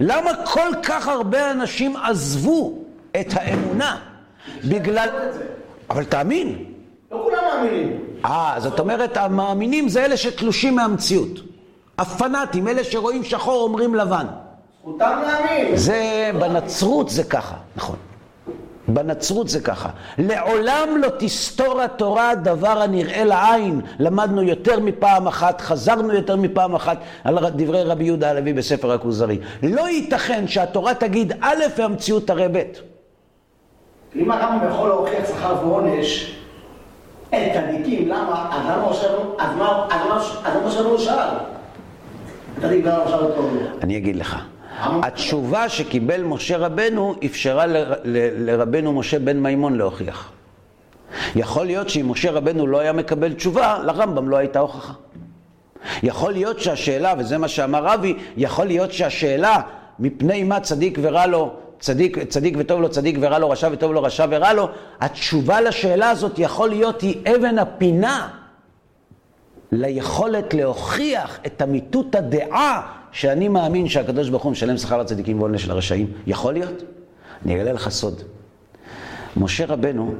למה 0.00 0.30
כל 0.44 0.68
כך 0.82 1.08
הרבה 1.08 1.50
אנשים 1.50 1.96
עזבו 1.96 2.78
את 3.20 3.26
האמונה? 3.32 3.98
בגלל... 4.64 5.08
אבל 5.90 6.04
תאמין. 6.04 6.75
לא 7.46 7.50
כולם 7.50 7.64
מאמינים. 7.64 8.00
אה, 8.24 8.54
זאת 8.58 8.80
אומרת, 8.80 9.16
המאמינים 9.16 9.88
זה 9.88 10.04
אלה 10.04 10.16
שתלושים 10.16 10.76
מהמציאות. 10.76 11.40
הפנאטים, 11.98 12.68
אלה 12.68 12.84
שרואים 12.84 13.24
שחור 13.24 13.62
אומרים 13.62 13.94
לבן. 13.94 14.26
זכותם 14.80 15.22
להאמין. 15.26 15.76
זה, 15.76 16.30
בנצרות 16.40 17.08
זה 17.08 17.24
ככה, 17.24 17.54
נכון. 17.76 17.96
בנצרות 18.88 19.48
זה 19.48 19.60
ככה. 19.60 19.88
לעולם 20.18 20.88
לא 20.98 21.08
תסתור 21.18 21.82
התורה 21.82 22.34
דבר 22.34 22.82
הנראה 22.82 23.24
לעין. 23.24 23.80
למדנו 23.98 24.42
יותר 24.42 24.80
מפעם 24.80 25.26
אחת, 25.26 25.60
חזרנו 25.60 26.14
יותר 26.14 26.36
מפעם 26.36 26.74
אחת 26.74 26.98
על 27.24 27.38
דברי 27.50 27.82
רבי 27.82 28.04
יהודה 28.04 28.30
הלוי 28.30 28.52
בספר 28.52 28.92
הכוזרי. 28.92 29.38
לא 29.62 29.88
ייתכן 29.88 30.48
שהתורה 30.48 30.94
תגיד 30.94 31.32
א' 31.40 31.64
והמציאות 31.78 32.26
תראה 32.26 32.48
ב'. 32.48 32.62
אם 34.16 34.30
הרמב"ם 34.30 34.68
יכול 34.70 34.88
להוכיח 34.88 35.28
שכר 35.28 35.66
ועונש, 35.66 36.36
את 37.28 37.38
צדיקים, 37.54 38.08
למה? 38.08 38.48
אז 38.52 38.66
למה 38.66 38.90
משה 40.16 40.36
משה 40.66 40.80
לא 40.82 40.98
שאל? 40.98 41.28
צדיק 42.62 42.84
למה 42.86 43.04
שאל 43.08 43.18
אותו? 43.18 43.48
אני 43.82 43.96
אגיד 43.96 44.16
לך. 44.16 44.36
התשובה 44.80 45.68
שקיבל 45.68 46.22
משה 46.22 46.56
רבנו 46.56 47.14
אפשרה 47.24 47.66
ל- 47.66 47.76
ל- 48.04 48.50
לרבנו 48.50 48.92
משה 48.92 49.18
בן 49.18 49.40
מימון 49.40 49.76
להוכיח. 49.78 50.32
יכול 51.36 51.66
להיות 51.66 51.88
שאם 51.88 52.10
משה 52.10 52.30
רבנו 52.30 52.66
לא 52.66 52.78
היה 52.80 52.92
מקבל 52.92 53.32
תשובה, 53.32 53.78
לרמב"ם 53.84 54.28
לא 54.28 54.36
הייתה 54.36 54.58
הוכחה. 54.58 54.92
יכול 56.02 56.32
להיות 56.32 56.60
שהשאלה, 56.60 57.14
וזה 57.18 57.38
מה 57.38 57.48
שאמר 57.48 57.84
רבי, 57.86 58.14
יכול 58.36 58.66
להיות 58.66 58.92
שהשאלה 58.92 59.60
מפני 59.98 60.42
מה 60.44 60.60
צדיק 60.60 60.98
ורע 61.02 61.26
לו, 61.26 61.54
צדיק, 61.78 62.18
צדיק 62.28 62.54
וטוב 62.58 62.80
לו, 62.80 62.88
צדיק 62.88 63.18
ורע 63.20 63.38
לו, 63.38 63.50
רשע 63.50 63.68
וטוב 63.72 63.92
לו, 63.92 64.02
רשע 64.02 64.26
ורע 64.30 64.52
לו, 64.52 64.68
התשובה 65.00 65.60
לשאלה 65.60 66.10
הזאת 66.10 66.38
יכול 66.38 66.68
להיות 66.68 67.00
היא 67.00 67.16
אבן 67.36 67.58
הפינה 67.58 68.28
ליכולת 69.72 70.54
להוכיח 70.54 71.38
את 71.46 71.62
אמיתות 71.62 72.14
הדעה 72.14 72.92
שאני 73.12 73.48
מאמין 73.48 73.88
שהקדוש 73.88 74.28
ברוך 74.28 74.42
הוא 74.42 74.52
משלם 74.52 74.76
שכר 74.76 74.98
לצדיקים 74.98 75.40
ועונש 75.40 75.68
לרשעים. 75.68 76.12
יכול 76.26 76.52
להיות? 76.52 76.82
אני 77.44 77.54
אגלה 77.54 77.72
לך 77.72 77.88
סוד. 77.88 78.22
משה 79.36 79.66
רבנו 79.66 80.14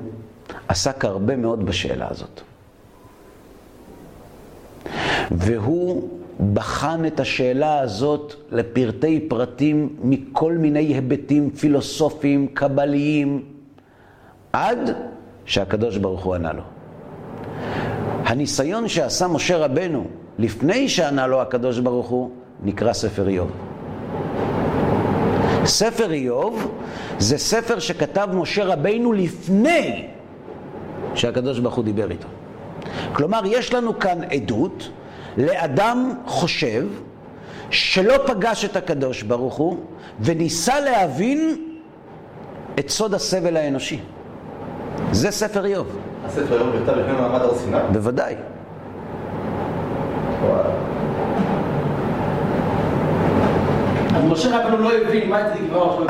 עסק 0.68 1.04
הרבה 1.04 1.36
מאוד 1.36 1.66
בשאלה 1.66 2.06
הזאת. 2.10 2.40
והוא 5.30 6.08
בחן 6.52 7.06
את 7.06 7.20
השאלה 7.20 7.80
הזאת 7.80 8.34
לפרטי 8.50 9.20
פרטים 9.28 9.96
מכל 10.02 10.52
מיני 10.52 10.80
היבטים 10.80 11.50
פילוסופיים, 11.50 12.46
קבליים, 12.46 13.42
עד 14.52 14.96
שהקדוש 15.44 15.96
ברוך 15.96 16.24
הוא 16.24 16.34
ענה 16.34 16.52
לו. 16.52 16.62
הניסיון 18.24 18.88
שעשה 18.88 19.28
משה 19.28 19.56
רבנו 19.56 20.04
לפני 20.38 20.88
שענה 20.88 21.26
לו 21.26 21.42
הקדוש 21.42 21.78
ברוך 21.78 22.08
הוא, 22.08 22.30
נקרא 22.62 22.92
ספר 22.92 23.28
איוב. 23.28 23.50
ספר 25.64 26.12
איוב 26.12 26.72
זה 27.18 27.38
ספר 27.38 27.78
שכתב 27.78 28.28
משה 28.32 28.64
רבנו 28.64 29.12
לפני 29.12 30.06
שהקדוש 31.14 31.58
ברוך 31.58 31.74
הוא 31.74 31.84
דיבר 31.84 32.10
איתו. 32.10 32.28
כלומר, 33.12 33.40
יש 33.46 33.74
לנו 33.74 33.98
כאן 33.98 34.18
עדות 34.30 34.90
לאדם 35.36 36.12
חושב 36.26 36.86
שלא 37.70 38.14
פגש 38.26 38.64
את 38.64 38.76
הקדוש 38.76 39.22
ברוך 39.22 39.54
הוא 39.54 39.78
וניסה 40.20 40.80
להבין 40.80 41.56
את 42.78 42.88
סוד 42.88 43.14
הסבל 43.14 43.56
האנושי. 43.56 44.00
זה 45.12 45.30
ספר 45.30 45.64
איוב, 45.64 45.96
הספר 46.24 46.54
היום 46.54 46.70
נכתב 46.76 46.92
לפני 46.92 47.12
מעמד 47.12 47.40
הר 47.40 47.54
סיני? 47.54 47.76
בוודאי. 47.92 48.34
אז 54.14 54.24
משה 54.24 54.58
רבנו 54.58 54.82
לא 54.82 54.92
הבין 54.92 55.30
מה. 55.30 55.40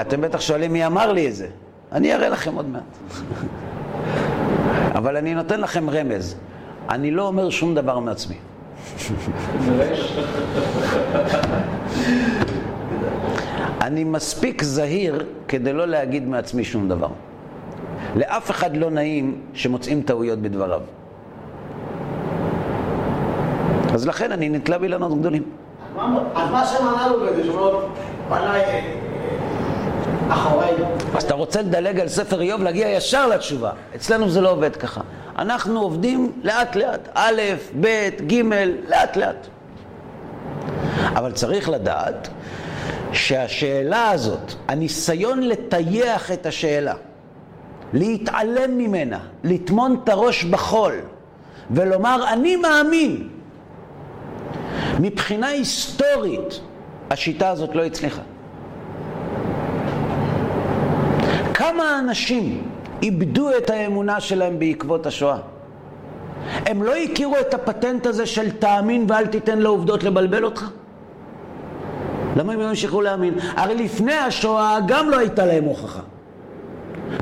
אתם 0.01 0.21
בטח 0.21 0.41
שואלים 0.41 0.73
מי 0.73 0.87
אמר 0.87 1.13
לי 1.13 1.29
את 1.29 1.35
זה. 1.35 1.47
אני 1.93 2.15
אראה 2.15 2.29
לכם 2.29 2.55
עוד 2.55 2.69
מעט. 2.69 2.83
אבל 4.99 5.17
אני 5.17 5.35
נותן 5.35 5.61
לכם 5.61 5.91
רמז. 5.91 6.37
אני 6.91 7.11
לא 7.11 7.27
אומר 7.27 7.51
שום 7.51 7.75
דבר 7.75 7.99
מעצמי. 7.99 8.37
אני 13.81 14.05
מספיק 14.05 14.63
זהיר 14.63 15.27
כדי 15.49 15.73
לא 15.73 15.87
להגיד 15.87 16.29
מעצמי 16.29 16.65
שום 16.65 16.89
דבר. 16.89 17.09
לאף 18.17 18.51
אחד 18.51 18.77
לא 18.77 18.91
נעים 18.91 19.41
שמוצאים 19.55 20.03
טעויות 20.03 20.39
בדבריו. 20.39 20.81
אז 23.95 24.07
לכן 24.07 24.33
אני 24.33 24.49
נתלה 24.49 24.79
באילנות 24.79 25.19
גדולים. 25.19 25.43
אז 26.35 26.51
מה 26.51 26.65
ענה 26.81 27.09
לו 27.09 27.21
בזה? 27.27 27.45
שאומר, 27.45 27.87
פניי 28.29 28.85
אחוריי. 30.29 30.75
אז 31.15 31.23
אתה 31.25 31.35
רוצה 31.35 31.63
לדלג 31.63 32.01
על 32.01 32.09
ספר 32.09 32.41
איוב, 32.41 32.63
להגיע 32.63 32.89
ישר 32.89 33.27
לתשובה. 33.27 33.71
אצלנו 33.97 34.31
זה 34.31 34.41
לא 34.41 34.51
עובד 34.51 34.77
ככה. 34.77 35.01
אנחנו 35.39 35.81
עובדים 35.81 36.33
לאט 36.43 36.77
לאט, 36.77 37.09
א', 37.15 37.41
ב', 37.81 38.09
ג', 38.27 38.43
לאט 38.89 39.17
לאט. 39.17 39.47
אבל 41.17 41.33
צריך 41.33 41.69
לדעת 41.69 42.29
שהשאלה 43.13 44.11
הזאת, 44.11 44.53
הניסיון 44.69 45.43
לטייח 45.43 46.33
את 46.33 46.47
השאלה, 46.47 46.95
להתעלם 47.93 48.79
ממנה, 48.79 49.19
לטמון 49.45 50.01
את 50.05 50.09
הראש 50.09 50.45
בחול 50.45 50.95
ולומר 51.71 52.25
אני 52.33 52.57
מאמין, 52.57 53.29
מבחינה 55.01 55.47
היסטורית 55.47 56.61
השיטה 57.11 57.49
הזאת 57.49 57.75
לא 57.75 57.85
הצליחה. 57.85 58.23
כמה 61.55 61.99
אנשים 61.99 62.76
איבדו 63.07 63.51
את 63.59 63.71
האמונה 63.71 64.21
שלהם 64.21 64.59
בעקבות 64.59 65.07
השואה? 65.07 65.39
הם 66.67 66.83
לא 66.83 66.95
הכירו 66.95 67.37
את 67.41 67.55
הפטנט 67.55 68.07
הזה 68.07 68.27
של 68.27 68.51
תאמין 68.51 69.07
ואל 69.09 69.27
תיתן 69.27 69.59
לעובדות 69.59 70.05
לבלבל 70.05 70.45
אותך? 70.45 70.71
למה 72.37 72.53
הם 72.53 72.61
ימשיכו 72.61 73.03
להאמין? 73.03 73.35
הרי 73.57 73.75
לפני 73.75 74.15
השואה 74.15 74.79
גם 74.87 75.11
לא 75.11 75.19
הייתה 75.19 75.47
להם 75.47 75.65
הוכחה. 75.65 76.01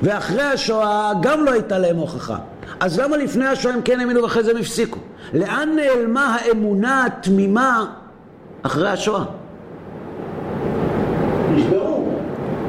ואחרי 0.03 0.43
השואה 0.43 1.13
גם 1.23 1.45
לא 1.45 1.53
הייתה 1.53 1.79
להם 1.79 1.97
הוכחה. 1.97 2.37
אז 2.81 3.01
למה 3.01 3.17
לפני 3.17 3.47
השואה 3.47 3.75
הם 3.75 3.83
כן 3.83 4.01
האמינו 4.01 4.23
ואחרי 4.23 4.45
זה 4.45 4.51
הם 4.51 4.57
הפסיקו? 4.57 4.99
לאן 5.33 5.77
נעלמה 5.77 6.37
האמונה 6.37 7.07
התמימה 7.07 7.85
אחרי 8.63 8.91
השואה? 8.91 9.25
נשברו. 11.51 11.95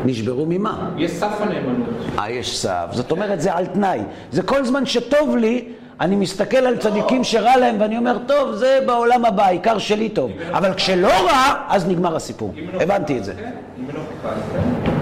נשברו 0.06 0.46
ממה? 0.50 0.90
יש 0.98 1.12
סף 1.12 1.42
הנאמנות. 1.42 1.90
אה, 2.20 2.32
יש 2.32 2.58
סף. 2.58 2.86
זאת 2.92 3.12
אומרת, 3.12 3.42
זה 3.42 3.54
על 3.54 3.66
תנאי. 3.66 4.00
זה 4.32 4.42
כל 4.42 4.66
זמן 4.66 4.86
שטוב 4.86 5.36
לי, 5.36 5.66
אני 6.02 6.16
מסתכל 6.16 6.58
על 6.58 6.78
צדיקים 6.78 7.24
שרע 7.24 7.58
להם 7.58 7.76
ואני 7.80 7.98
אומר, 7.98 8.18
טוב, 8.28 8.52
זה 8.52 8.80
בעולם 8.86 9.26
הבא, 9.26 9.46
העיקר 9.46 9.78
שלי 9.78 10.10
טוב. 10.10 10.32
אבל 10.52 10.74
כשלא 10.74 11.08
רע, 11.08 11.54
אז 11.68 11.88
נגמר 11.88 12.16
הסיפור. 12.16 12.54
הבנתי 12.74 13.18
את 13.18 13.24
זה. 13.24 13.34
כן, 13.34 13.52
כן. 14.24 14.96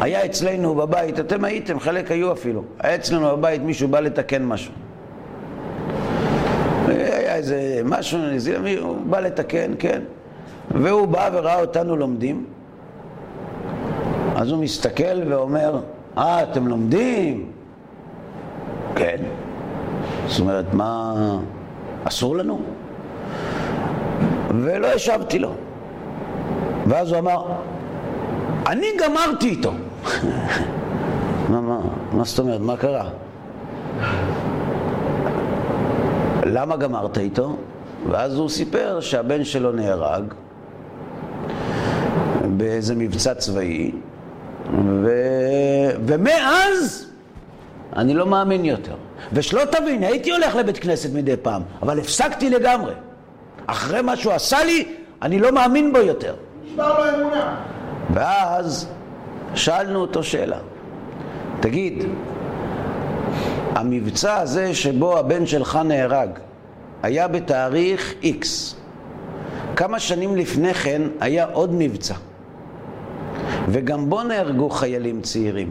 היה 0.00 0.24
אצלנו 0.24 0.74
בבית, 0.74 1.20
אתם 1.20 1.44
הייתם, 1.44 1.80
חלק 1.80 2.10
היו 2.10 2.32
אפילו. 2.32 2.62
היה 2.80 2.94
אצלנו 2.94 3.36
בבית, 3.36 3.62
מישהו 3.62 3.88
בא 3.88 4.00
לתקן 4.00 4.42
משהו. 4.44 4.72
היה 6.88 7.34
איזה 7.34 7.80
משהו, 7.84 8.18
הוא 8.80 8.96
בא 9.06 9.20
לתקן, 9.20 9.72
כן. 9.78 10.00
והוא 10.70 11.08
בא 11.08 11.30
וראה 11.32 11.60
אותנו 11.60 11.96
לומדים. 11.96 12.44
אז 14.36 14.50
הוא 14.50 14.62
מסתכל 14.62 15.22
ואומר, 15.28 15.80
אה, 16.18 16.42
אתם 16.42 16.66
לומדים? 16.68 17.52
כן. 18.94 19.16
זאת 20.26 20.40
אומרת, 20.40 20.74
מה... 20.74 21.14
אסור 22.04 22.36
לנו? 22.36 22.60
ולא 24.48 24.86
השבתי 24.86 25.38
לו. 25.38 25.52
ואז 26.86 27.10
הוא 27.10 27.18
אמר, 27.18 27.46
אני 28.66 28.86
גמרתי 29.04 29.48
איתו. 29.48 29.72
מה, 31.50 31.60
מה, 31.60 31.80
מה 32.12 32.24
זאת 32.24 32.38
אומרת? 32.38 32.60
מה 32.60 32.76
קרה? 32.76 33.08
למה 36.44 36.76
גמרת 36.76 37.18
איתו? 37.18 37.56
ואז 38.10 38.34
הוא 38.34 38.48
סיפר 38.48 39.00
שהבן 39.00 39.44
שלו 39.44 39.72
נהרג 39.72 40.24
באיזה 42.56 42.94
מבצע 42.94 43.34
צבאי, 43.34 43.92
ו... 44.74 45.10
ומאז 46.06 47.06
אני 47.96 48.14
לא 48.14 48.26
מאמין 48.26 48.64
יותר. 48.64 48.94
ושלא 49.32 49.64
תבין, 49.64 50.02
הייתי 50.02 50.30
הולך 50.30 50.56
לבית 50.56 50.78
כנסת 50.78 51.10
מדי 51.12 51.36
פעם, 51.42 51.62
אבל 51.82 51.98
הפסקתי 51.98 52.50
לגמרי. 52.50 52.92
אחרי 53.66 54.02
מה 54.02 54.16
שהוא 54.16 54.32
עשה 54.32 54.64
לי, 54.64 54.84
אני 55.22 55.38
לא 55.38 55.52
מאמין 55.52 55.92
בו 55.92 55.98
יותר. 55.98 56.34
נשבר 56.64 56.98
לו 56.98 57.14
אמונה. 57.14 57.56
ואז 58.14 58.88
שאלנו 59.54 60.00
אותו 60.00 60.22
שאלה. 60.22 60.58
תגיד, 61.60 62.04
המבצע 63.74 64.36
הזה 64.36 64.74
שבו 64.74 65.18
הבן 65.18 65.46
שלך 65.46 65.78
נהרג 65.84 66.28
היה 67.02 67.28
בתאריך 67.28 68.14
X. 68.22 68.46
כמה 69.76 69.98
שנים 69.98 70.36
לפני 70.36 70.74
כן 70.74 71.02
היה 71.20 71.46
עוד 71.52 71.74
מבצע, 71.74 72.14
וגם 73.68 74.10
בו 74.10 74.22
נהרגו 74.22 74.70
חיילים 74.70 75.20
צעירים. 75.20 75.70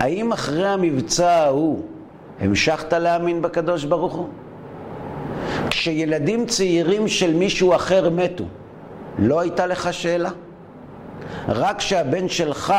האם 0.00 0.32
אחרי 0.32 0.68
המבצע 0.68 1.30
ההוא 1.30 1.82
המשכת 2.40 2.92
להאמין 2.92 3.42
בקדוש 3.42 3.84
ברוך 3.84 4.14
הוא? 4.14 4.28
כשילדים 5.70 6.46
צעירים 6.46 7.08
של 7.08 7.34
מישהו 7.34 7.74
אחר 7.74 8.10
מתו, 8.10 8.44
לא 9.18 9.40
הייתה 9.40 9.66
לך 9.66 9.92
שאלה? 9.92 10.30
רק 11.48 11.78
כשהבן 11.78 12.28
שלך 12.28 12.74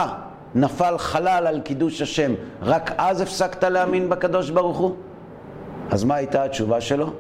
נפל 0.56 0.98
חלל 0.98 1.48
על 1.48 1.62
קידוש 1.62 2.02
השם, 2.02 2.34
רק 2.62 2.92
אז 2.98 3.22
הפסקת 3.22 3.64
להאמין 3.64 4.10
בקדוש 4.10 4.50
ברוך 4.50 4.78
הוא? 4.78 4.96
אז 5.92 6.04
מה 6.04 6.16
הייתה 6.16 6.44
התשובה 6.44 6.82
שלו? 6.82 7.12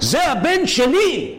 זה 0.00 0.32
הבן 0.32 0.66
שלי! 0.66 1.38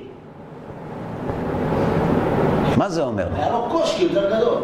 מה 2.77 2.89
זה 2.89 3.03
אומר? 3.03 3.27
היה 3.35 3.51
לו 3.51 3.67
קושי 3.71 4.03
יותר 4.03 4.37
גדול. 4.37 4.61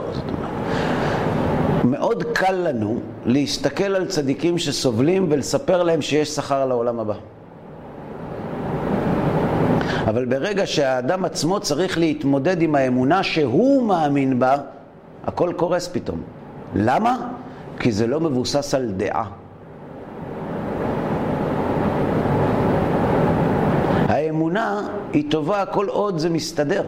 מאוד 1.84 2.24
קל 2.34 2.56
לנו 2.56 3.00
להסתכל 3.26 3.96
על 3.96 4.08
צדיקים 4.08 4.58
שסובלים 4.58 5.28
ולספר 5.30 5.84
להם 5.84 6.02
שיש 6.02 6.30
שכר 6.30 6.66
לעולם 6.66 7.00
הבא. 7.00 7.14
אבל 10.08 10.26
ברגע 10.26 10.68
שהאדם 10.68 11.26
עצמו 11.26 11.60
צריך 11.60 11.98
להתמודד 11.98 12.62
עם 12.62 12.76
האמונה 12.76 13.24
שהוא 13.24 13.88
מאמין 13.88 14.40
בה, 14.40 14.58
הכל 15.28 15.54
קורס 15.58 15.88
פתאום. 15.88 16.22
למה? 16.76 17.30
כי 17.80 17.92
זה 17.92 18.08
לא 18.08 18.20
מבוסס 18.20 18.74
על 18.74 18.92
דעה. 18.98 19.26
האמונה 24.08 24.88
היא 25.14 25.32
טובה 25.32 25.66
כל 25.66 25.88
עוד 25.88 26.18
זה 26.18 26.30
מסתדר. 26.30 26.84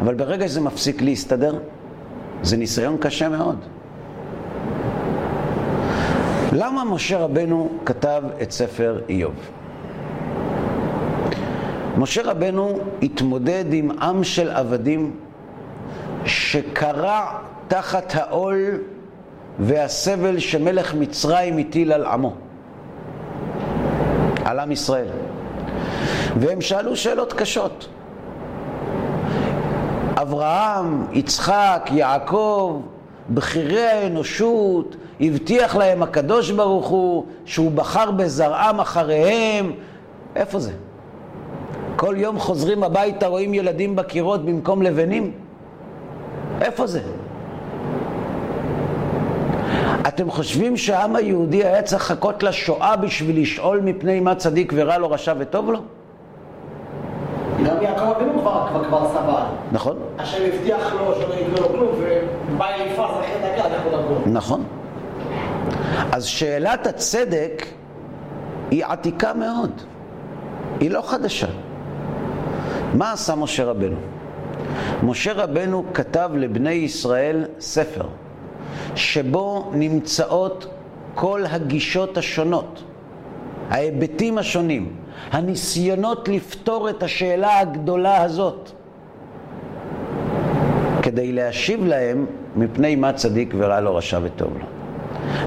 אבל 0.00 0.14
ברגע 0.14 0.48
שזה 0.48 0.60
מפסיק 0.60 1.02
להסתדר, 1.02 1.54
זה 2.42 2.56
ניסיון 2.56 2.96
קשה 3.00 3.28
מאוד. 3.28 3.58
למה 6.52 6.84
משה 6.84 7.18
רבנו 7.18 7.68
כתב 7.84 8.22
את 8.42 8.50
ספר 8.50 9.00
איוב? 9.08 9.34
משה 11.98 12.22
רבנו 12.24 12.78
התמודד 13.02 13.64
עם 13.72 13.90
עם 13.90 14.24
של 14.24 14.50
עבדים 14.50 15.16
שקרע 16.24 17.26
תחת 17.68 18.12
העול 18.14 18.78
והסבל 19.58 20.38
שמלך 20.38 20.94
מצרים 20.94 21.58
הטיל 21.58 21.92
על 21.92 22.06
עמו, 22.06 22.34
על 24.44 24.58
עם 24.58 24.72
ישראל. 24.72 25.08
והם 26.40 26.60
שאלו 26.60 26.96
שאלות 26.96 27.32
קשות. 27.32 27.88
אברהם, 30.30 31.04
יצחק, 31.12 31.90
יעקב, 31.92 32.80
בכירי 33.30 33.86
האנושות, 33.86 34.96
הבטיח 35.20 35.76
להם 35.76 36.02
הקדוש 36.02 36.50
ברוך 36.50 36.88
הוא 36.88 37.24
שהוא 37.44 37.70
בחר 37.70 38.10
בזרעם 38.10 38.80
אחריהם. 38.80 39.72
איפה 40.36 40.58
זה? 40.58 40.72
כל 41.96 42.14
יום 42.18 42.38
חוזרים 42.38 42.82
הביתה, 42.82 43.26
רואים 43.26 43.54
ילדים 43.54 43.96
בקירות 43.96 44.44
במקום 44.44 44.82
לבנים? 44.82 45.32
איפה 46.60 46.86
זה? 46.86 47.00
אתם 50.08 50.30
חושבים 50.30 50.76
שהעם 50.76 51.16
היהודי 51.16 51.64
היה 51.64 51.82
צריך 51.82 52.10
לחכות 52.10 52.42
לשואה 52.42 52.96
בשביל 52.96 53.42
לשאול 53.42 53.80
מפני 53.80 54.20
מה 54.20 54.34
צדיק 54.34 54.72
ורע 54.76 54.98
לו, 54.98 55.10
רשע 55.10 55.34
וטוב 55.38 55.70
לו? 55.70 55.80
יעקב 57.82 58.12
אבינו 58.16 58.42
כבר 58.88 59.08
סבל. 59.12 59.42
נכון? 59.72 59.96
השם 60.18 60.38
הבטיח 60.44 60.94
לו 60.94 61.14
שלא 61.14 61.34
יקרה 61.34 61.60
לו 61.60 61.68
כלום, 61.68 61.88
ובא 62.54 62.66
אליפז 62.68 62.98
אחרי 62.98 63.26
דקה 63.38 63.68
לקח 63.68 63.82
לו. 63.90 64.32
נכון. 64.32 64.64
אז 66.12 66.24
שאלת 66.24 66.86
הצדק 66.86 67.66
היא 68.70 68.84
עתיקה 68.84 69.34
מאוד, 69.34 69.70
היא 70.80 70.90
לא 70.90 71.02
חדשה. 71.02 71.46
מה 72.94 73.12
עשה 73.12 73.34
משה 73.34 73.64
רבנו? 73.64 73.96
משה 75.02 75.32
רבנו 75.32 75.84
כתב 75.94 76.30
לבני 76.34 76.70
ישראל 76.70 77.44
ספר, 77.60 78.04
שבו 78.94 79.70
נמצאות 79.72 80.66
כל 81.14 81.44
הגישות 81.50 82.18
השונות, 82.18 82.82
ההיבטים 83.70 84.38
השונים, 84.38 84.92
הניסיונות 85.30 86.28
לפתור 86.28 86.90
את 86.90 87.02
השאלה 87.02 87.58
הגדולה 87.58 88.22
הזאת, 88.22 88.70
כדי 91.02 91.32
להשיב 91.32 91.86
להם 91.86 92.26
מפני 92.56 92.96
מה 92.96 93.12
צדיק 93.12 93.54
ורע 93.58 93.80
לו, 93.80 93.96
רשע 93.96 94.18
וטוב 94.22 94.52
לו. 94.58 94.66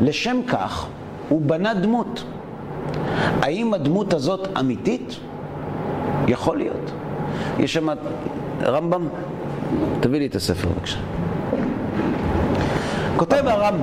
לשם 0.01 0.37
כך 0.47 0.87
הוא 1.29 1.41
בנה 1.41 1.73
דמות. 1.73 2.23
האם 3.41 3.73
הדמות 3.73 4.13
הזאת 4.13 4.47
אמיתית? 4.59 5.15
יכול 6.27 6.57
להיות. 6.57 6.91
יש 7.59 7.73
שם 7.73 7.87
רמב"ם, 8.61 9.07
תביא 9.99 10.19
לי 10.19 10.25
את 10.25 10.35
הספר 10.35 10.69
בבקשה. 10.69 10.99
כותב 13.17 13.43
הרמב"ם, 13.47 13.81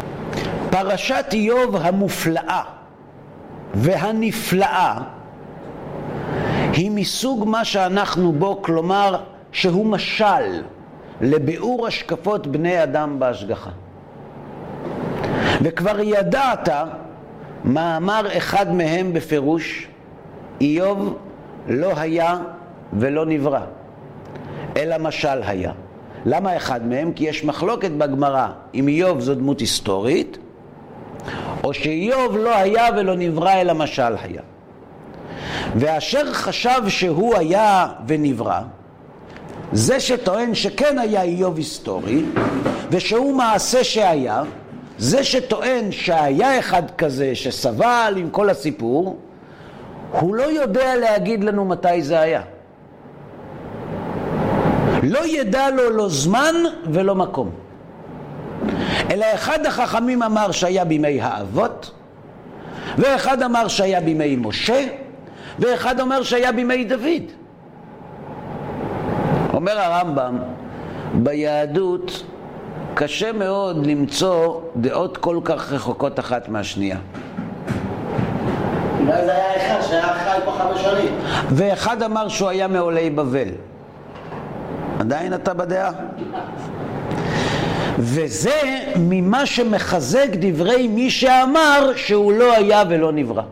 פרשת 0.71 1.25
איוב 1.33 1.77
המופלאה 1.77 2.63
והנפלאה 3.75 4.99
היא 6.73 6.91
מסוג 6.91 7.49
מה 7.49 7.65
שאנחנו 7.65 8.33
בו, 8.33 8.63
כלומר 8.63 9.17
שהוא 9.53 9.87
משל 9.87 10.63
לביאור 11.21 11.87
השקפות 11.87 12.47
בני 12.47 12.83
אדם 12.83 13.19
בהשגחה. 13.19 13.71
וכבר 15.63 16.01
ידעת 16.01 16.69
מאמר 17.65 18.27
אחד 18.37 18.75
מהם 18.75 19.13
בפירוש, 19.13 19.89
איוב 20.61 21.17
לא 21.69 21.93
היה 21.97 22.39
ולא 22.93 23.27
נברא, 23.27 23.61
אלא 24.77 24.99
משל 24.99 25.43
היה. 25.47 25.73
למה 26.27 26.57
אחד 26.57 26.87
מהם? 26.87 27.13
כי 27.13 27.25
יש 27.25 27.45
מחלוקת 27.45 27.91
בגמרא 27.91 28.49
אם 28.75 28.89
איוב 28.89 29.21
זו 29.21 29.35
דמות 29.35 29.61
היסטורית, 29.61 30.39
או 31.65 31.75
שאיוב 31.75 32.37
לא 32.37 32.57
היה 32.57 32.89
ולא 32.97 33.17
נברא 33.17 33.53
אלא 33.53 33.75
משל 33.75 34.15
היה. 34.23 34.43
ואשר 35.77 36.33
חשב 36.33 36.81
שהוא 36.89 37.37
היה 37.37 37.89
ונברא, 38.07 38.61
זה 39.73 40.01
שטוען 40.01 40.55
שכן 40.55 40.99
היה 40.99 41.23
איוב 41.23 41.57
היסטורי, 41.57 42.25
ושהוא 42.91 43.37
מעשה 43.37 43.85
שהיה, 43.85 44.43
זה 44.99 45.25
שטוען 45.25 45.93
שהיה 45.93 46.59
אחד 46.59 46.91
כזה 46.99 47.35
שסבל 47.35 48.15
עם 48.17 48.31
כל 48.31 48.51
הסיפור, 48.51 49.19
הוא 50.21 50.35
לא 50.35 50.43
יודע 50.43 50.97
להגיד 50.97 51.45
לנו 51.45 51.65
מתי 51.65 52.03
זה 52.03 52.21
היה. 52.21 52.43
לא 55.03 55.27
ידע 55.27 55.71
לו 55.71 55.91
לא 55.91 56.09
זמן 56.09 56.55
ולא 56.87 57.15
מקום. 57.15 57.51
אלא 59.11 59.27
אחד 59.35 59.67
החכמים 59.67 60.23
אמר 60.23 60.51
שהיה 60.51 60.85
בימי 60.85 61.21
האבות, 61.21 61.91
ואחד 62.99 63.43
אמר 63.43 63.69
שהיה 63.69 64.01
בימי 64.01 64.37
משה, 64.37 64.87
ואחד 65.61 66.01
אומר 66.01 66.23
שהיה 66.23 66.53
בימי 66.53 66.85
דוד. 66.85 67.23
אומר 69.55 69.81
הרמב"ם, 69.81 70.39
ביהדות 71.15 72.23
קשה 72.95 73.33
מאוד 73.33 73.87
למצוא 73.87 74.61
דעות 74.77 75.17
כל 75.17 75.41
כך 75.45 75.73
רחוקות 75.73 76.19
אחת 76.19 76.49
מהשנייה. 76.49 76.97
אולי 79.01 79.25
זה 79.25 79.33
היה 79.35 79.57
אחד 79.57 79.87
שהיה 79.89 80.03
חי 80.03 80.39
פה 80.45 80.53
חמש 80.53 80.83
שנים. 80.83 81.15
ואחד 81.51 82.03
אמר 82.03 82.29
שהוא 82.29 82.49
היה 82.49 82.69
מעולי 82.69 83.11
בבל. 83.11 83.49
עדיין 84.99 85.35
אתה 85.35 85.55
בדעה? 85.55 85.91
וזה 87.99 88.61
ממה 88.97 89.47
שמחזק 89.47 90.29
דברי 90.33 90.89
מי 90.89 91.11
שאמר 91.11 91.93
שהוא 91.97 92.33
לא 92.33 92.53
היה 92.53 92.83
ולא 92.89 93.13
נברא. 93.13 93.43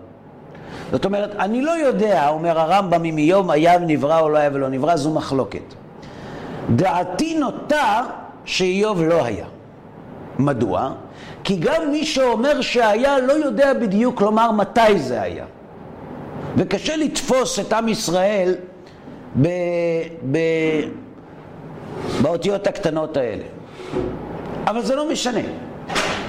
זאת 0.92 1.04
אומרת, 1.04 1.30
אני 1.38 1.62
לא 1.62 1.70
יודע, 1.70 2.28
אומר 2.28 2.60
הרמב"ם, 2.60 3.04
אם 3.04 3.18
איוב 3.18 3.50
היה 3.50 3.78
נברא 3.78 4.20
או 4.20 4.28
לא 4.28 4.38
היה 4.38 4.50
ולא 4.52 4.68
נברא, 4.68 4.96
זו 4.96 5.10
מחלוקת. 5.10 5.74
דעתי 6.76 7.38
נוטה 7.38 8.02
שאיוב 8.44 9.02
לא 9.02 9.24
היה. 9.24 9.46
מדוע? 10.38 10.92
כי 11.44 11.56
גם 11.56 11.90
מי 11.90 12.04
שאומר 12.04 12.60
שהיה 12.60 13.18
לא 13.18 13.32
יודע 13.32 13.74
בדיוק 13.74 14.20
לומר 14.20 14.52
מתי 14.52 14.98
זה 14.98 15.22
היה. 15.22 15.44
וקשה 16.56 16.96
לתפוס 16.96 17.58
את 17.58 17.72
עם 17.72 17.88
ישראל 17.88 18.54
ב... 19.42 19.48
ב... 20.30 20.38
באותיות 22.22 22.66
הקטנות 22.66 23.16
האלה. 23.16 23.44
אבל 24.66 24.82
זה 24.82 24.96
לא 24.96 25.10
משנה. 25.10 25.40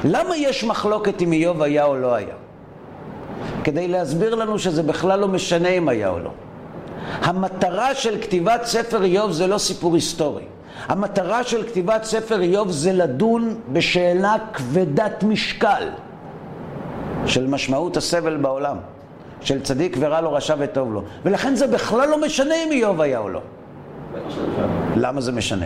למה 0.04 0.38
יש 0.38 0.64
מחלוקת 0.64 1.22
אם 1.22 1.34
איוב 1.34 1.62
היה 1.62 1.86
או 1.86 1.96
לא 1.96 2.14
היה? 2.14 2.36
כדי 3.70 3.88
להסביר 3.88 4.36
לנו 4.36 4.60
שזה 4.60 4.84
בכלל 4.84 5.20
לא 5.20 5.28
משנה 5.28 5.70
אם 5.70 5.90
היה 5.90 6.10
או 6.10 6.20
לא. 6.20 6.32
המטרה 7.22 7.96
של 7.96 8.22
כתיבת 8.22 8.66
ספר 8.66 9.04
איוב 9.04 9.32
זה 9.32 9.48
לא 9.48 9.58
סיפור 9.58 9.96
היסטורי. 9.96 10.44
המטרה 10.88 11.44
של 11.44 11.68
כתיבת 11.68 12.04
ספר 12.04 12.42
איוב 12.42 12.72
זה 12.72 12.94
לדון 12.94 13.56
בשאלה 13.74 14.36
כבדת 14.54 15.24
משקל 15.24 15.84
של 17.26 17.48
משמעות 17.48 17.98
הסבל 17.98 18.38
בעולם, 18.38 18.78
של 19.42 19.62
צדיק 19.62 19.98
ורע 20.00 20.22
לו, 20.22 20.34
רשע 20.34 20.56
וטוב 20.60 20.94
לו. 20.94 21.04
ולכן 21.26 21.56
זה 21.56 21.68
בכלל 21.68 22.10
לא 22.10 22.22
משנה 22.22 22.56
אם 22.68 22.72
איוב 22.72 23.02
היה 23.02 23.20
או 23.20 23.30
לא. 23.30 23.42
למה 24.96 25.22
זה 25.22 25.32
משנה? 25.32 25.66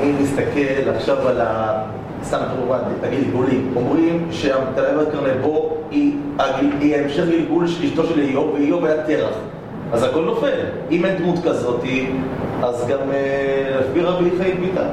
אני 0.00 0.12
מסתכל 0.12 0.90
עכשיו 0.96 1.28
על 1.28 1.40
ה... 1.40 1.82
סתם 2.24 2.38
כמובן, 2.56 2.78
הגלגולים. 3.02 3.72
אומרים 3.76 4.28
שהמתנה 4.30 5.02
בקרנבו 5.02 5.75
היא 5.96 6.12
היא 6.80 6.96
המשך 6.96 7.24
גלגול 7.30 7.68
של 7.68 7.84
אשתו 7.84 8.06
של 8.06 8.20
איוב, 8.20 8.54
ואיוב 8.54 8.84
היה 8.84 9.06
תרח. 9.06 9.34
אז 9.92 10.02
הכל 10.02 10.24
נופל. 10.24 10.60
אם 10.90 11.04
אין 11.04 11.16
דמות 11.16 11.44
כזאת, 11.44 11.80
אז 12.62 12.86
גם 12.88 13.10
אה, 13.12 13.80
לפי 13.80 14.00
רבי 14.00 14.30
חיים 14.38 14.60
ביטן. 14.60 14.88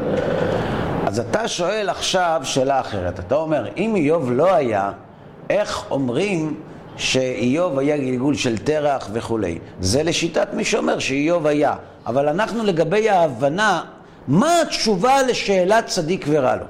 אז 1.06 1.20
אתה 1.20 1.48
שואל 1.48 1.90
עכשיו 1.90 2.42
שאלה 2.44 2.80
אחרת. 2.80 3.20
אתה 3.20 3.36
אומר, 3.36 3.66
אם 3.78 3.96
איוב 3.96 4.32
לא 4.32 4.54
היה, 4.54 4.92
איך 5.50 5.92
אומרים 5.92 6.56
שאיוב 6.96 7.80
היה 7.80 7.98
גלגול 7.98 8.36
של 8.36 8.58
תרח 8.58 9.10
וכולי? 9.14 9.60
זה 9.80 10.04
לשיטת 10.04 10.48
מי 10.54 10.64
שאומר 10.66 11.00
שאיוב 11.00 11.48
היה. 11.48 11.76
אבל 12.08 12.28
אנחנו 12.28 12.64
לגבי 12.64 13.10
ההבנה, 13.10 13.82
מה 14.28 14.62
התשובה 14.62 15.24
לשאלת 15.24 15.86
צדיק 15.86 16.26
ורע 16.30 16.56
לו? 16.56 16.66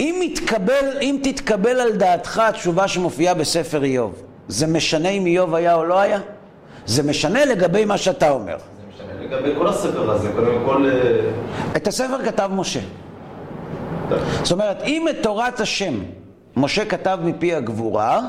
אם, 0.00 0.20
יתקבל, 0.22 0.98
אם 1.00 1.18
תתקבל 1.22 1.80
על 1.80 1.92
דעתך 1.92 2.38
התשובה 2.38 2.88
שמופיעה 2.88 3.34
בספר 3.34 3.84
איוב, 3.84 4.22
זה 4.48 4.66
משנה 4.66 5.08
אם 5.08 5.26
איוב 5.26 5.54
היה 5.54 5.74
או 5.74 5.84
לא 5.84 6.00
היה? 6.00 6.18
זה 6.86 7.02
משנה 7.02 7.44
לגבי 7.44 7.84
מה 7.84 7.98
שאתה 7.98 8.30
אומר. 8.30 8.56
זה 8.58 9.04
משנה 9.04 9.22
לגבי 9.22 9.54
כל 9.58 9.68
הספר 9.68 10.10
הזה, 10.10 10.32
קודם 10.32 10.62
כל... 10.66 10.86
אה, 10.86 11.30
את 11.76 11.86
הספר 11.86 12.24
כתב 12.24 12.50
משה. 12.52 12.80
זאת 14.42 14.52
אומרת, 14.52 14.82
אם 14.82 15.08
את 15.08 15.16
תורת 15.22 15.60
השם 15.60 15.94
משה 16.56 16.84
כתב 16.84 17.18
מפי 17.22 17.54
הגבורה, 17.54 18.20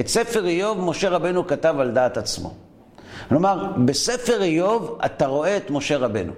את 0.00 0.08
ספר 0.08 0.46
איוב 0.46 0.80
משה 0.80 1.08
רבנו 1.08 1.46
כתב 1.46 1.74
על 1.78 1.90
דעת 1.90 2.16
עצמו. 2.16 2.54
כלומר, 3.28 3.66
בספר 3.84 4.42
איוב 4.42 4.98
אתה 5.04 5.26
רואה 5.26 5.56
את 5.56 5.70
משה 5.70 5.96
רבנו. 5.96 6.32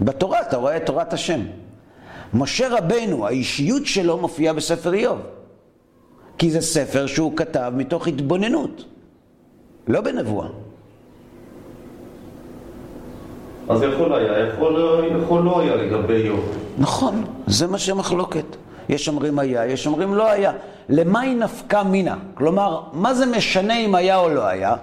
בתורה 0.00 0.40
אתה 0.40 0.56
רואה 0.56 0.76
את 0.76 0.86
תורת 0.86 1.12
השם. 1.12 1.40
משה 2.34 2.78
רבנו, 2.78 3.26
האישיות 3.26 3.86
שלו 3.86 4.18
מופיעה 4.18 4.54
בספר 4.54 4.94
איוב. 4.94 5.18
כי 6.38 6.50
זה 6.50 6.60
ספר 6.60 7.06
שהוא 7.06 7.36
כתב 7.36 7.72
מתוך 7.76 8.08
התבוננות, 8.08 8.84
לא 9.88 10.00
בנבואה. 10.00 10.48
אז 13.68 13.82
יכול 13.82 14.14
היה, 14.14 14.38
יכול, 14.38 15.00
יכול 15.22 15.42
לא 15.42 15.60
היה 15.60 15.76
לגבי 15.76 16.14
איוב. 16.14 16.56
נכון, 16.78 17.24
זה 17.46 17.66
מה 17.66 17.78
שמחלוקת. 17.78 18.44
יש 18.88 19.08
אומרים 19.08 19.38
היה, 19.38 19.66
יש 19.66 19.86
אומרים 19.86 20.14
לא 20.14 20.30
היה. 20.30 20.52
למה 20.88 21.20
היא 21.20 21.36
נפקא 21.36 21.82
מינה? 21.82 22.16
כלומר, 22.34 22.80
מה 22.92 23.14
זה 23.14 23.26
משנה 23.26 23.78
אם 23.78 23.94
היה 23.94 24.18
או 24.18 24.28
לא 24.28 24.46
היה? 24.46 24.74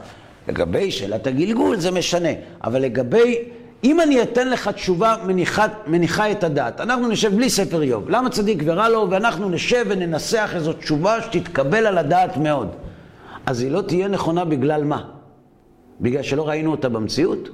לגבי 0.48 0.92
שאלת 0.92 1.28
הגלגול 1.28 1.80
זה 1.80 1.92
משנה, 1.92 2.30
אבל 2.64 2.82
לגבי 2.82 3.38
אם 3.84 4.02
אני 4.02 4.22
אתן 4.22 4.50
לך 4.50 4.68
תשובה 4.68 5.16
מניחה, 5.26 5.66
מניחה 5.88 6.32
את 6.32 6.44
הדעת, 6.44 6.82
אנחנו 6.82 7.08
נשב 7.08 7.36
בלי 7.36 7.50
ספר 7.50 7.82
איוב, 7.82 8.10
למה 8.10 8.30
צדיק 8.30 8.64
ורע 8.66 8.90
לו, 8.90 9.08
ואנחנו 9.10 9.50
נשב 9.50 9.86
וננסח 9.90 10.52
איזו 10.56 10.74
תשובה 10.74 11.22
שתתקבל 11.22 11.86
על 11.86 11.98
הדעת 11.98 12.38
מאוד. 12.38 12.68
אז 13.46 13.62
היא 13.62 13.72
לא 13.72 13.82
תהיה 13.82 14.08
נכונה 14.08 14.46
בגלל 14.46 14.84
מה? 14.84 15.04
בגלל 16.02 16.24
שלא 16.24 16.48
ראינו 16.48 16.72
אותה 16.72 16.90
במציאות? 16.90 17.50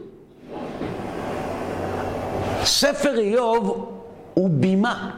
ספר 2.64 3.20
איוב 3.20 3.92
הוא 4.34 4.50
בימה 4.50 5.12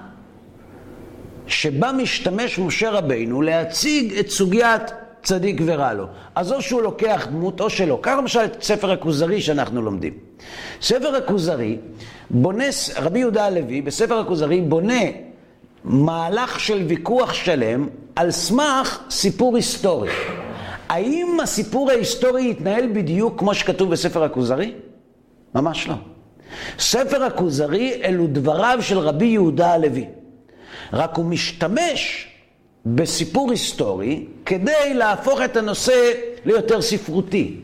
שבה 1.48 1.92
משתמש 1.92 2.60
משה 2.60 2.90
רבינו 2.92 3.42
להציג 3.42 4.18
את 4.18 4.30
סוגיית 4.30 4.82
צדיק 5.24 5.62
ורע 5.66 5.94
לו. 5.94 6.06
אז 6.36 6.52
או 6.52 6.62
שהוא 6.62 6.82
לוקח 6.82 7.28
דמות 7.32 7.62
או 7.62 7.70
שלא. 7.70 8.00
קח 8.02 8.12
למשל 8.18 8.40
את 8.40 8.64
ספר 8.64 8.92
הכוזרי 8.92 9.42
שאנחנו 9.42 9.82
לומדים. 9.82 10.27
ספר 10.82 11.16
הכוזרי 11.16 11.78
בונה, 12.30 12.66
רבי 12.98 13.20
יהודה 13.20 13.46
הלוי 13.46 13.82
בספר 13.82 14.20
הכוזרי 14.20 14.62
בונה 14.62 15.02
מהלך 15.84 16.60
של 16.60 16.84
ויכוח 16.88 17.34
שלם 17.34 17.88
על 18.16 18.32
סמך 18.32 19.00
סיפור 19.10 19.56
היסטורי. 19.56 20.10
האם 20.90 21.38
הסיפור 21.44 21.90
ההיסטורי 21.90 22.50
יתנהל 22.50 22.88
בדיוק 22.94 23.40
כמו 23.40 23.54
שכתוב 23.54 23.92
בספר 23.92 24.24
הכוזרי? 24.24 24.74
ממש 25.56 25.88
לא. 25.88 25.96
ספר 26.80 27.24
הכוזרי 27.24 28.02
אלו 28.04 28.28
דבריו 28.28 28.78
של 28.82 29.00
רבי 29.00 29.26
יהודה 29.26 29.74
הלוי. 29.74 30.06
רק 30.94 31.16
הוא 31.16 31.26
משתמש 31.26 32.28
בסיפור 32.86 33.52
היסטורי 33.52 34.26
כדי 34.46 34.94
להפוך 34.94 35.42
את 35.42 35.58
הנושא 35.58 36.12
ליותר 36.46 36.82
ספרותי. 36.82 37.58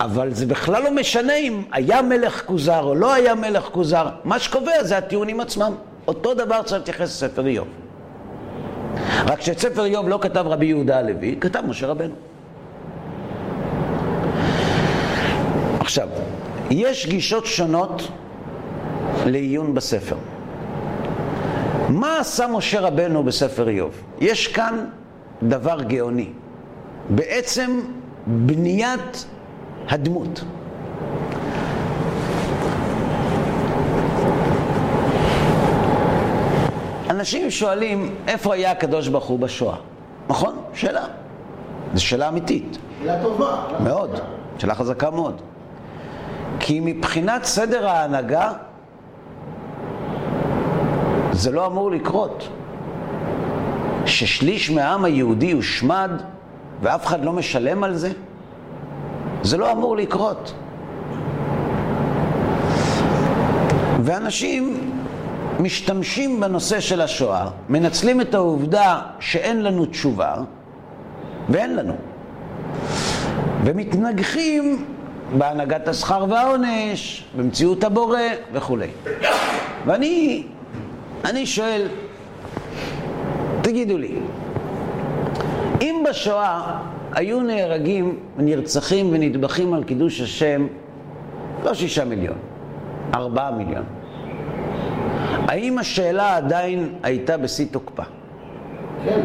אבל 0.00 0.34
זה 0.34 0.46
בכלל 0.46 0.82
לא 0.82 0.90
משנה 0.90 1.34
אם 1.34 1.62
היה 1.72 2.02
מלך 2.02 2.42
כוזר 2.46 2.82
או 2.82 2.94
לא 2.94 3.14
היה 3.14 3.34
מלך 3.34 3.64
כוזר, 3.64 4.08
מה 4.24 4.38
שקובע 4.38 4.84
זה 4.84 4.98
הטיעונים 4.98 5.40
עצמם. 5.40 5.72
אותו 6.08 6.34
דבר 6.34 6.62
צריך 6.62 6.80
להתייחס 6.80 7.22
לספר 7.22 7.46
איוב. 7.46 7.68
רק 9.26 9.40
שאת 9.40 9.58
ספר 9.58 9.84
איוב 9.84 10.08
לא 10.08 10.18
כתב 10.22 10.44
רבי 10.46 10.66
יהודה 10.66 10.98
הלוי, 10.98 11.36
כתב 11.40 11.62
משה 11.66 11.86
רבנו. 11.86 12.14
עכשיו, 15.80 16.08
יש 16.70 17.06
גישות 17.06 17.46
שונות 17.46 18.02
לעיון 19.26 19.74
בספר. 19.74 20.16
מה 21.88 22.18
עשה 22.20 22.46
משה 22.46 22.80
רבנו 22.80 23.22
בספר 23.22 23.68
איוב? 23.68 23.92
יש 24.20 24.48
כאן 24.48 24.84
דבר 25.42 25.82
גאוני. 25.82 26.28
בעצם 27.10 27.80
בניית 28.26 29.26
הדמות. 29.88 30.44
אנשים 37.10 37.50
שואלים, 37.50 38.14
איפה 38.26 38.54
היה 38.54 38.70
הקדוש 38.70 39.08
ברוך 39.08 39.24
הוא 39.24 39.38
בשואה? 39.38 39.76
נכון? 40.28 40.58
שאלה. 40.74 41.04
זו 41.94 42.04
שאלה 42.04 42.28
אמיתית. 42.28 42.78
שאלה 43.02 43.22
טובה. 43.22 43.62
מאוד. 43.80 44.10
שאלה 44.58 44.74
חזקה 44.74 45.10
מאוד. 45.10 45.40
כי 46.60 46.80
מבחינת 46.80 47.44
סדר 47.44 47.88
ההנהגה, 47.88 48.52
זה 51.32 51.52
לא 51.52 51.66
אמור 51.66 51.90
לקרות. 51.90 52.48
ששליש 54.06 54.70
מהעם 54.70 55.04
היהודי 55.04 55.52
הושמד 55.52 56.10
ואף 56.82 57.06
אחד 57.06 57.24
לא 57.24 57.32
משלם 57.32 57.84
על 57.84 57.94
זה? 57.94 58.12
זה 59.46 59.56
לא 59.56 59.72
אמור 59.72 59.96
לקרות. 59.96 60.54
ואנשים 64.02 64.90
משתמשים 65.60 66.40
בנושא 66.40 66.80
של 66.80 67.00
השואה, 67.00 67.46
מנצלים 67.68 68.20
את 68.20 68.34
העובדה 68.34 69.00
שאין 69.20 69.62
לנו 69.62 69.86
תשובה, 69.86 70.34
ואין 71.48 71.76
לנו. 71.76 71.94
ומתנגחים 73.64 74.84
בהנהגת 75.38 75.88
השכר 75.88 76.24
והעונש, 76.28 77.24
במציאות 77.36 77.84
הבורא 77.84 78.20
וכולי. 78.52 78.88
ואני 79.86 80.42
אני 81.24 81.46
שואל, 81.46 81.88
תגידו 83.62 83.98
לי, 83.98 84.18
אם 85.80 86.04
בשואה 86.10 86.78
היו 87.16 87.40
נהרגים, 87.40 88.16
נרצחים 88.38 89.08
ונטבחים 89.12 89.74
על 89.74 89.84
קידוש 89.84 90.20
השם 90.20 90.66
לא 91.64 91.74
שישה 91.74 92.04
מיליון, 92.04 92.36
ארבעה 93.14 93.50
מיליון, 93.50 93.82
האם 95.48 95.78
השאלה 95.78 96.36
עדיין 96.36 96.88
הייתה 97.02 97.36
בשיא 97.36 97.66
תוקפה? 97.70 98.02
כן. 99.04 99.20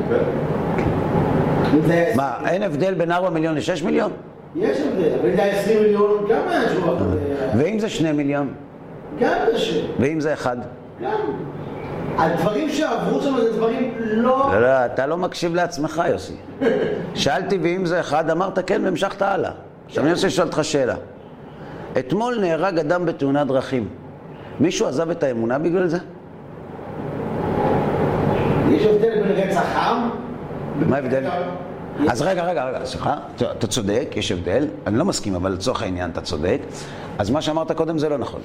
זה- 1.87 2.11
מה, 2.15 2.33
אין 2.47 2.63
הבדל 2.63 2.93
בין 2.93 3.11
ארבע 3.11 3.29
מיליון 3.29 3.55
לשש 3.55 3.83
מיליון? 3.83 4.11
יש 4.55 4.77
הבדל, 4.79 5.09
אבל 5.21 5.29
אם 5.29 5.35
זה 5.35 5.43
היה 5.43 5.59
20 5.61 5.79
מיליון, 5.83 6.25
גם 6.29 6.41
היה 6.47 6.69
תשובה. 6.69 6.91
ואם 7.57 7.79
זה 7.79 7.89
שני 7.89 8.11
מיליון? 8.11 8.53
גם 9.19 9.33
קשה. 9.53 9.79
ואם 9.99 10.19
זה 10.19 10.33
אחד? 10.33 10.57
גם. 11.03 11.11
הדברים 12.17 12.69
שעברו 12.69 13.21
שם 13.21 13.35
זה 13.41 13.51
דברים 13.53 13.93
לא... 13.99 14.49
לא, 14.53 14.61
לא, 14.61 14.85
אתה 14.85 15.07
לא 15.07 15.17
מקשיב 15.17 15.55
לעצמך, 15.55 16.01
יוסי. 16.09 16.35
שאלתי 17.15 17.57
ואם 17.63 17.85
זה 17.85 17.99
אחד, 17.99 18.29
אמרת 18.29 18.59
כן 18.67 18.81
והמשכת 18.83 19.21
הלאה. 19.21 19.51
עכשיו 19.85 20.03
אני 20.03 20.13
רוצה 20.13 20.27
לשאול 20.27 20.47
אותך 20.47 20.59
שאלה. 20.63 20.95
אתמול 21.99 22.39
נהרג 22.41 22.79
אדם 22.79 23.05
בתאונת 23.05 23.47
דרכים. 23.47 23.87
מישהו 24.59 24.87
עזב 24.87 25.09
את 25.09 25.23
האמונה 25.23 25.59
בגלל 25.59 25.87
זה? 25.87 25.97
יש 28.69 28.83
הבדל 28.85 29.21
בין 29.21 29.31
רצח 29.31 29.75
עם... 29.75 30.09
מה 30.89 30.95
ההבדל? 30.95 31.23
אז 32.09 32.21
רגע, 32.21 32.43
רגע, 32.43 32.65
רגע, 32.65 32.85
סליחה, 32.85 33.15
אתה 33.35 33.51
אתה 33.51 33.67
צודק, 33.67 34.13
יש 34.15 34.31
הבדל, 34.31 34.67
אני 34.87 34.97
לא 34.97 35.05
מסכים, 35.05 35.35
אבל 35.35 35.51
לצורך 35.51 35.81
העניין 35.81 36.09
אתה 36.09 36.21
צודק. 36.21 36.61
אז 37.21 37.29
מה 37.29 37.41
שאמרת 37.41 37.71
קודם 37.71 37.97
זה 37.97 38.09
לא 38.09 38.17
נכון. 38.17 38.41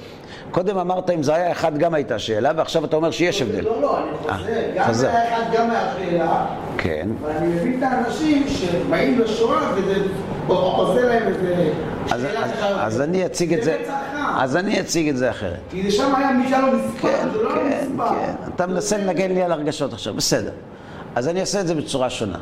קודם 0.51 0.77
אמרת 0.77 1.09
אם 1.09 1.23
זה 1.23 1.35
היה 1.35 1.51
אחד 1.51 1.77
גם 1.77 1.93
הייתה 1.93 2.19
שאלה, 2.19 2.51
ועכשיו 2.55 2.85
אתה 2.85 2.95
אומר 2.95 3.11
שיש 3.11 3.41
הבדל. 3.41 3.63
לא, 3.63 3.81
לא, 3.81 3.99
אני 3.99 4.07
חוזר. 4.27 4.49
אה, 4.49 4.71
גם 4.75 4.85
חוזר. 4.85 5.09
היה 5.09 5.27
אחד, 5.27 5.43
גם 5.53 5.71
היה 5.71 5.93
שאלה. 5.97 6.45
כן. 6.77 7.07
אבל 7.23 7.31
אני 7.31 7.47
מבין 7.47 7.77
את 7.77 7.83
האנשים 7.83 8.47
שבאים 8.47 9.19
לשואה 9.19 9.71
וזה 9.75 9.95
עושה 10.47 11.01
להם 11.01 11.27
איזה 11.27 11.69
אז, 12.11 12.21
שאלה 12.21 12.45
אז. 12.45 12.93
אז 12.93 13.01
אני 13.01 13.25
אציג 13.25 13.53
את 13.53 13.63
זה. 13.63 13.77
אז 14.37 14.57
אני 14.57 14.81
אציג 14.81 15.09
את 15.09 15.17
זה 15.17 15.29
אחרת. 15.29 15.59
כי 15.69 15.83
זה 15.83 15.97
שם 15.97 16.15
היה 16.15 16.31
מי 16.31 16.49
שהיה 16.49 16.61
לו 16.61 16.67
מספר, 16.71 17.07
כן, 17.07 17.27
זה 17.33 17.43
לא 17.43 17.49
כן, 17.49 17.87
מספר. 17.91 18.09
כן. 18.09 18.33
אתה 18.55 18.67
מנסה 18.67 18.97
לנגן 18.97 19.31
לי 19.31 19.43
על 19.43 19.51
הרגשות 19.51 19.93
עכשיו, 19.93 20.13
בסדר. 20.13 20.51
אז 21.15 21.27
אני 21.27 21.39
אעשה 21.39 21.61
את 21.61 21.67
זה 21.67 21.75
בצורה 21.75 22.09
שונה. 22.09 22.37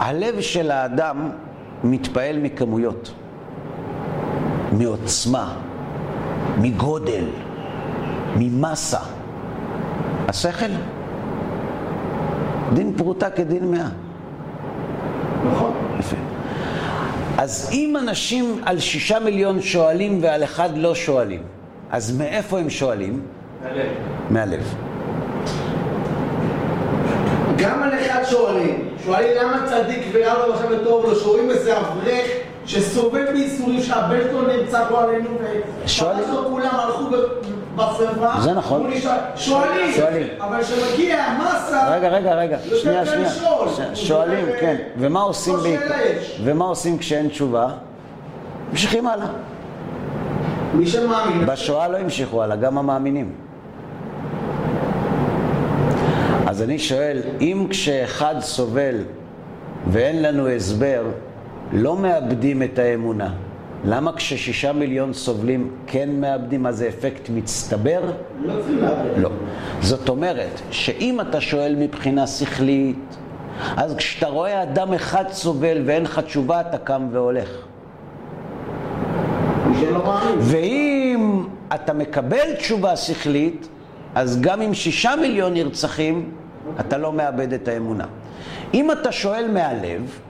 הלב 0.00 0.40
של 0.40 0.70
האדם 0.70 1.30
מתפעל 1.84 2.38
מכמויות, 2.38 3.10
מעוצמה, 4.72 5.54
מגודל, 6.58 7.24
ממסה. 8.36 8.98
השכל? 10.28 10.70
דין 12.74 12.92
פרוטה 12.96 13.30
כדין 13.30 13.70
מאה. 13.70 13.88
נכון. 15.52 15.72
יפה. 15.98 16.16
אז 17.38 17.68
אם 17.72 17.96
אנשים 17.96 18.60
על 18.66 18.78
שישה 18.78 19.18
מיליון 19.18 19.62
שואלים 19.62 20.18
ועל 20.22 20.44
אחד 20.44 20.70
לא 20.76 20.94
שואלים, 20.94 21.42
אז 21.90 22.18
מאיפה 22.18 22.58
הם 22.58 22.70
שואלים? 22.70 23.20
הלב. 23.64 23.86
מהלב. 24.30 24.74
גם 27.56 27.82
על 27.82 27.90
אחד 28.00 28.22
שואלים, 28.24 28.88
שואלים 29.04 29.30
למה 29.42 29.66
צדיק 29.66 30.14
לו 30.14 30.54
עכשיו 30.54 30.70
וטוב 30.70 31.04
לו, 31.04 31.16
שואלים 31.16 31.50
איזה 31.50 31.78
אברך 31.78 32.39
שסובל 32.70 33.32
בייסורים 33.32 33.82
שלו 33.82 33.94
נמצא 34.60 34.84
פה 34.88 35.02
עלינו 35.02 35.28
לו 36.32 36.44
כולם 36.50 36.70
הלכו 36.72 37.04
בשרפה, 37.76 38.40
זה 38.40 38.52
נכון. 38.52 38.90
שואלים, 39.36 39.92
שואלים. 39.92 40.26
אבל 40.40 40.62
כשמגיע 40.62 41.24
המסה, 41.24 41.94
רגע, 41.94 42.08
רגע, 42.08 42.34
רגע, 42.34 42.58
שנייה, 42.82 43.06
שנייה. 43.06 43.30
שואלים, 43.94 44.46
כן. 44.60 44.76
ומה 44.98 45.20
עושים 45.20 45.56
זו 45.56 45.62
בעיקר? 45.62 45.94
ומה 46.44 46.64
עושים 46.64 46.98
כשאין 46.98 47.28
תשובה? 47.28 47.68
ממשיכים 48.70 49.06
הלאה. 49.06 49.26
מי 50.74 50.86
שמאמין, 50.86 51.46
בשואה 51.46 51.88
לא 51.88 51.96
המשיכו 51.96 52.42
הלאה, 52.42 52.56
גם 52.56 52.78
המאמינים. 52.78 53.32
אז 56.46 56.62
אני 56.62 56.78
שואל, 56.78 57.22
אם 57.40 57.66
כשאחד 57.70 58.34
סובל 58.40 58.94
ואין 59.86 60.22
לנו 60.22 60.48
הסבר, 60.48 61.02
לא 61.72 61.96
מאבדים 61.96 62.62
את 62.62 62.78
האמונה, 62.78 63.34
למה 63.84 64.12
כששישה 64.12 64.72
מיליון 64.72 65.12
סובלים 65.12 65.70
כן 65.86 66.20
מאבדים? 66.20 66.62
מה 66.62 66.72
זה 66.72 66.88
אפקט 66.88 67.28
מצטבר? 67.34 68.00
לא. 69.16 69.30
זאת 69.80 70.08
אומרת, 70.08 70.60
שאם 70.70 71.20
אתה 71.20 71.40
שואל 71.40 71.74
מבחינה 71.78 72.26
שכלית, 72.26 73.16
אז 73.76 73.96
כשאתה 73.96 74.26
רואה 74.26 74.62
אדם 74.62 74.92
אחד 74.92 75.24
סובל 75.30 75.82
ואין 75.84 76.02
לך 76.02 76.18
תשובה, 76.18 76.60
אתה 76.60 76.78
קם 76.78 77.08
והולך. 77.12 77.48
ואם 80.38 81.44
אתה 81.74 81.92
מקבל 81.92 82.54
תשובה 82.58 82.96
שכלית, 82.96 83.68
אז 84.14 84.40
גם 84.40 84.60
עם 84.60 84.74
שישה 84.74 85.12
מיליון 85.20 85.54
נרצחים, 85.54 86.30
אתה 86.80 86.98
לא 86.98 87.12
מאבד 87.12 87.52
את 87.52 87.68
האמונה. 87.68 88.04
אם 88.74 88.92
אתה 88.92 89.12
שואל 89.12 89.50
מהלב, 89.52 90.20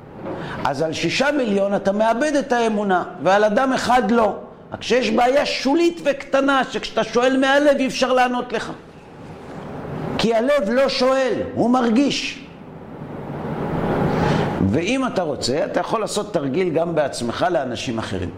אז 0.64 0.82
על 0.82 0.92
שישה 0.92 1.32
מיליון 1.32 1.74
אתה 1.74 1.92
מאבד 1.92 2.32
את 2.38 2.52
האמונה, 2.52 3.04
ועל 3.22 3.44
אדם 3.44 3.72
אחד 3.72 4.10
לא. 4.10 4.34
רק 4.72 4.82
שיש 4.82 5.10
בעיה 5.10 5.46
שולית 5.46 6.00
וקטנה, 6.04 6.62
שכשאתה 6.70 7.04
שואל 7.04 7.36
מהלב 7.40 7.76
אי 7.78 7.86
אפשר 7.86 8.12
לענות 8.12 8.52
לך. 8.52 8.72
כי 10.18 10.34
הלב 10.34 10.70
לא 10.70 10.88
שואל, 10.88 11.32
הוא 11.54 11.70
מרגיש. 11.70 12.44
ואם 14.70 15.06
אתה 15.06 15.22
רוצה, 15.22 15.64
אתה 15.64 15.80
יכול 15.80 16.00
לעשות 16.00 16.32
תרגיל 16.32 16.68
גם 16.68 16.94
בעצמך 16.94 17.46
לאנשים 17.50 17.98
אחרים. 17.98 18.30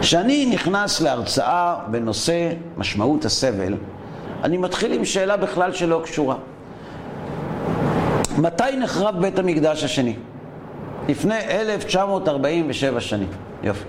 כשאני 0.00 0.46
נכנס 0.46 1.00
להרצאה 1.00 1.74
בנושא 1.90 2.52
משמעות 2.76 3.24
הסבל, 3.24 3.74
אני 4.44 4.56
מתחיל 4.56 4.92
עם 4.92 5.04
שאלה 5.04 5.36
בכלל 5.36 5.72
שלא 5.72 6.00
קשורה. 6.04 6.36
מתי 8.38 8.76
נחרב 8.78 9.20
בית 9.20 9.38
המקדש 9.38 9.84
השני? 9.84 10.14
לפני 11.10 11.38
1947 11.50 13.00
שנים. 13.00 13.28
יופי. 13.62 13.84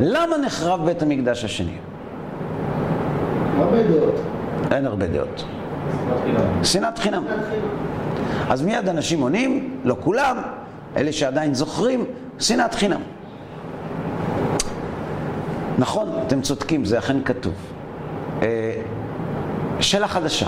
למה 0.00 0.38
נחרב 0.38 0.84
בית 0.84 1.02
המקדש 1.02 1.44
השני? 1.44 1.76
הרבה 3.56 3.82
דעות. 3.82 4.14
אין 4.70 4.86
הרבה 4.86 5.06
דעות. 5.06 5.44
שנאת 6.62 6.98
חינם. 6.98 7.24
אז 8.50 8.62
מיד 8.62 8.88
אנשים 8.88 9.20
עונים, 9.20 9.80
לא 9.84 9.96
כולם, 10.00 10.36
אלה 10.96 11.12
שעדיין 11.12 11.54
זוכרים, 11.54 12.04
שנאת 12.38 12.74
חינם. 12.74 13.00
נכון, 15.78 16.08
אתם 16.26 16.40
צודקים, 16.40 16.84
זה 16.84 16.98
אכן 16.98 17.24
כתוב. 17.24 17.54
אה, 18.42 18.82
שאלה 19.80 20.08
חדשה. 20.08 20.46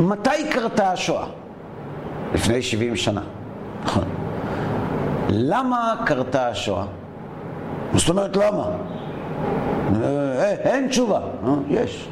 מתי 0.00 0.50
קרתה 0.50 0.92
השואה? 0.92 1.26
לפני 2.34 2.62
70 2.62 2.96
שנה. 2.96 3.22
נכון. 3.84 4.04
למה 5.28 5.94
קרתה 6.06 6.48
השואה? 6.48 6.84
זאת 7.94 8.08
אומרת, 8.08 8.36
למה? 8.36 8.64
אה, 10.02 10.50
אין 10.50 10.88
תשובה. 10.88 11.20
אה, 11.46 11.52
יש. 11.68 12.08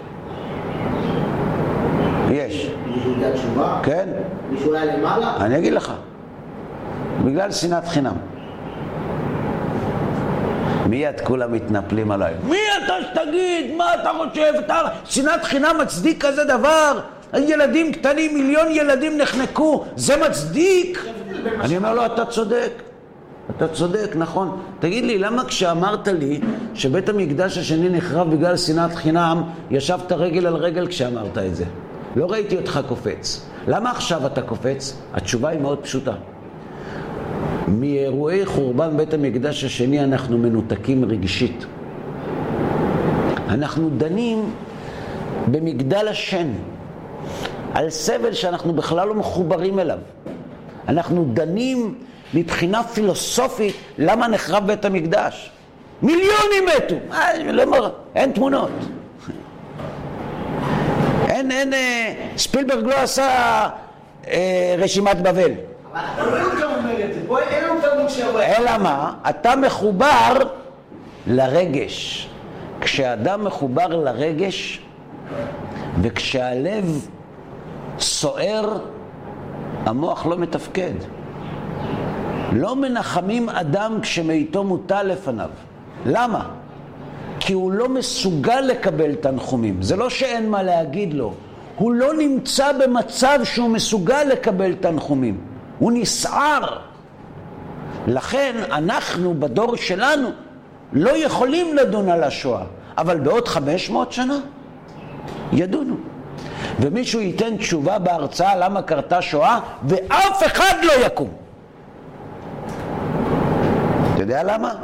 יש. 2.31 2.71
מישהו 2.87 3.11
יודע 3.11 3.33
תשובה? 3.33 3.81
כן? 3.83 4.09
מישהו 4.51 4.75
היה 4.75 4.97
למעלה? 4.97 5.37
אני 5.41 5.59
אגיד 5.59 5.73
לך. 5.73 5.93
בגלל 7.25 7.53
שנאת 7.53 7.89
חינם. 7.89 8.15
מיד 10.89 11.21
כולם 11.21 11.53
מתנפלים 11.53 12.11
עליי. 12.11 12.35
מי 12.45 12.59
אתה 12.85 12.95
שתגיד? 13.11 13.75
מה 13.77 13.95
אתה 13.95 14.11
חושב? 14.19 14.53
אתה... 14.59 14.81
שנאת 15.05 15.45
חינם 15.45 15.77
מצדיק 15.83 16.25
כזה 16.27 16.45
דבר? 16.45 17.01
ילדים 17.35 17.93
קטנים, 17.93 18.35
מיליון 18.35 18.67
ילדים 18.71 19.19
נחנקו, 19.19 19.85
זה 19.97 20.17
מצדיק? 20.17 21.05
אני 21.61 21.77
אומר 21.77 21.95
לו, 21.95 22.07
אתה 22.07 22.25
צודק. 22.25 22.83
אתה 23.57 23.69
צודק, 23.69 24.13
נכון. 24.17 24.61
תגיד 24.79 25.05
לי, 25.05 25.19
למה 25.19 25.45
כשאמרת 25.45 26.09
לי 26.09 26.41
שבית 26.75 27.09
המקדש 27.09 27.59
השני 27.59 27.89
נחרב 27.89 28.31
בגלל 28.31 28.57
שנאת 28.57 28.95
חינם, 28.95 29.43
ישבת 29.71 30.13
רגל 30.13 30.47
על 30.47 30.57
רגל 30.57 30.87
כשאמרת 30.87 31.39
את 31.39 31.57
זה? 31.57 31.65
לא 32.17 32.27
ראיתי 32.31 32.57
אותך 32.57 32.81
קופץ. 32.89 33.47
למה 33.69 33.91
עכשיו 33.91 34.27
אתה 34.27 34.43
קופץ? 34.43 34.99
התשובה 35.15 35.49
היא 35.49 35.61
מאוד 35.61 35.79
פשוטה. 35.79 36.13
מאירועי 37.69 38.47
חורבן 38.47 38.97
בית 38.97 39.15
המקדש 39.15 39.65
השני 39.65 40.05
אנחנו 40.05 40.39
מנותקים 40.39 41.05
רגשית. 41.05 41.67
אנחנו 43.49 43.91
דנים 43.97 44.51
במגדל 45.51 46.09
השן, 46.09 46.49
על 47.75 47.91
סבל 47.91 48.33
שאנחנו 48.33 48.73
בכלל 48.73 49.09
לא 49.09 49.15
מחוברים 49.15 49.79
אליו. 49.79 49.99
אנחנו 50.89 51.25
דנים 51.33 51.95
מבחינה 52.35 52.85
פילוסופית 52.85 53.77
למה 53.99 54.29
נחרב 54.29 54.67
בית 54.67 54.85
המקדש. 54.85 55.51
מיליונים 56.03 56.67
מתו, 56.77 56.95
לא. 57.77 57.91
אין 58.15 58.33
תמונות. 58.33 58.71
אין, 61.29 61.51
אין, 61.51 61.75
אה, 61.75 62.15
ספילברג 62.37 62.87
לא 62.87 62.95
עשה 62.95 63.29
אה, 64.29 64.75
רשימת 64.79 65.23
בבל. 65.23 65.51
לא. 66.19 66.33
אלא 68.43 68.79
מה? 68.79 69.15
אתה 69.31 69.57
מחובר 69.57 70.33
לרגש. 71.27 72.29
כשאדם 72.81 73.45
מחובר 73.45 73.87
לרגש, 73.87 74.81
וכשהלב 76.03 77.09
סוער, 78.01 78.79
המוח 79.87 80.27
לא 80.27 80.39
מתפקד. 80.39 80.93
לא 82.53 82.77
מנחמים 82.77 83.49
אדם 83.49 83.99
כשמאיתו 84.03 84.65
מוטל 84.65 85.03
לפניו. 85.03 85.51
למה? 86.07 86.49
כי 87.41 87.53
הוא 87.53 87.73
לא 87.73 87.89
מסוגל 87.89 88.61
לקבל 88.61 89.15
תנחומים. 89.15 89.83
זה 89.83 89.97
לא 89.97 90.11
שאין 90.11 90.51
מה 90.51 90.63
להגיד 90.63 91.15
לו. 91.15 91.35
הוא 91.77 91.93
לא 91.93 92.15
נמצא 92.15 92.73
במצב 92.73 93.39
שהוא 93.45 93.69
מסוגל 93.69 94.25
לקבל 94.25 94.75
תנחומים. 94.75 95.41
הוא 95.79 95.93
נסער. 95.95 96.79
לכן 98.07 98.57
אנחנו 98.71 99.35
בדור 99.35 99.77
שלנו 99.77 100.29
לא 100.93 101.11
יכולים 101.25 101.77
לדון 101.77 102.09
על 102.09 102.23
השואה, 102.23 102.65
אבל 102.99 103.19
בעוד 103.19 103.49
500 103.49 104.13
שנה 104.13 104.39
ידונו. 105.53 105.97
ומישהו 106.81 107.21
ייתן 107.21 107.57
תשובה 107.57 107.99
בהרצאה 107.99 108.57
למה 108.57 108.83
קרתה 108.83 109.23
שואה, 109.23 109.61
ואף 109.85 110.47
אחד 110.47 110.75
לא 110.83 111.07
יקום. 111.07 111.29
אתה 114.15 114.23
יודע 114.23 114.43
למה? 114.43 114.75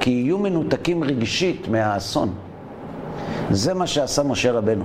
כי 0.00 0.10
יהיו 0.10 0.38
מנותקים 0.38 1.04
רגשית 1.04 1.68
מהאסון. 1.68 2.34
זה 3.50 3.74
מה 3.74 3.86
שעשה 3.86 4.22
משה 4.22 4.52
רבנו. 4.52 4.84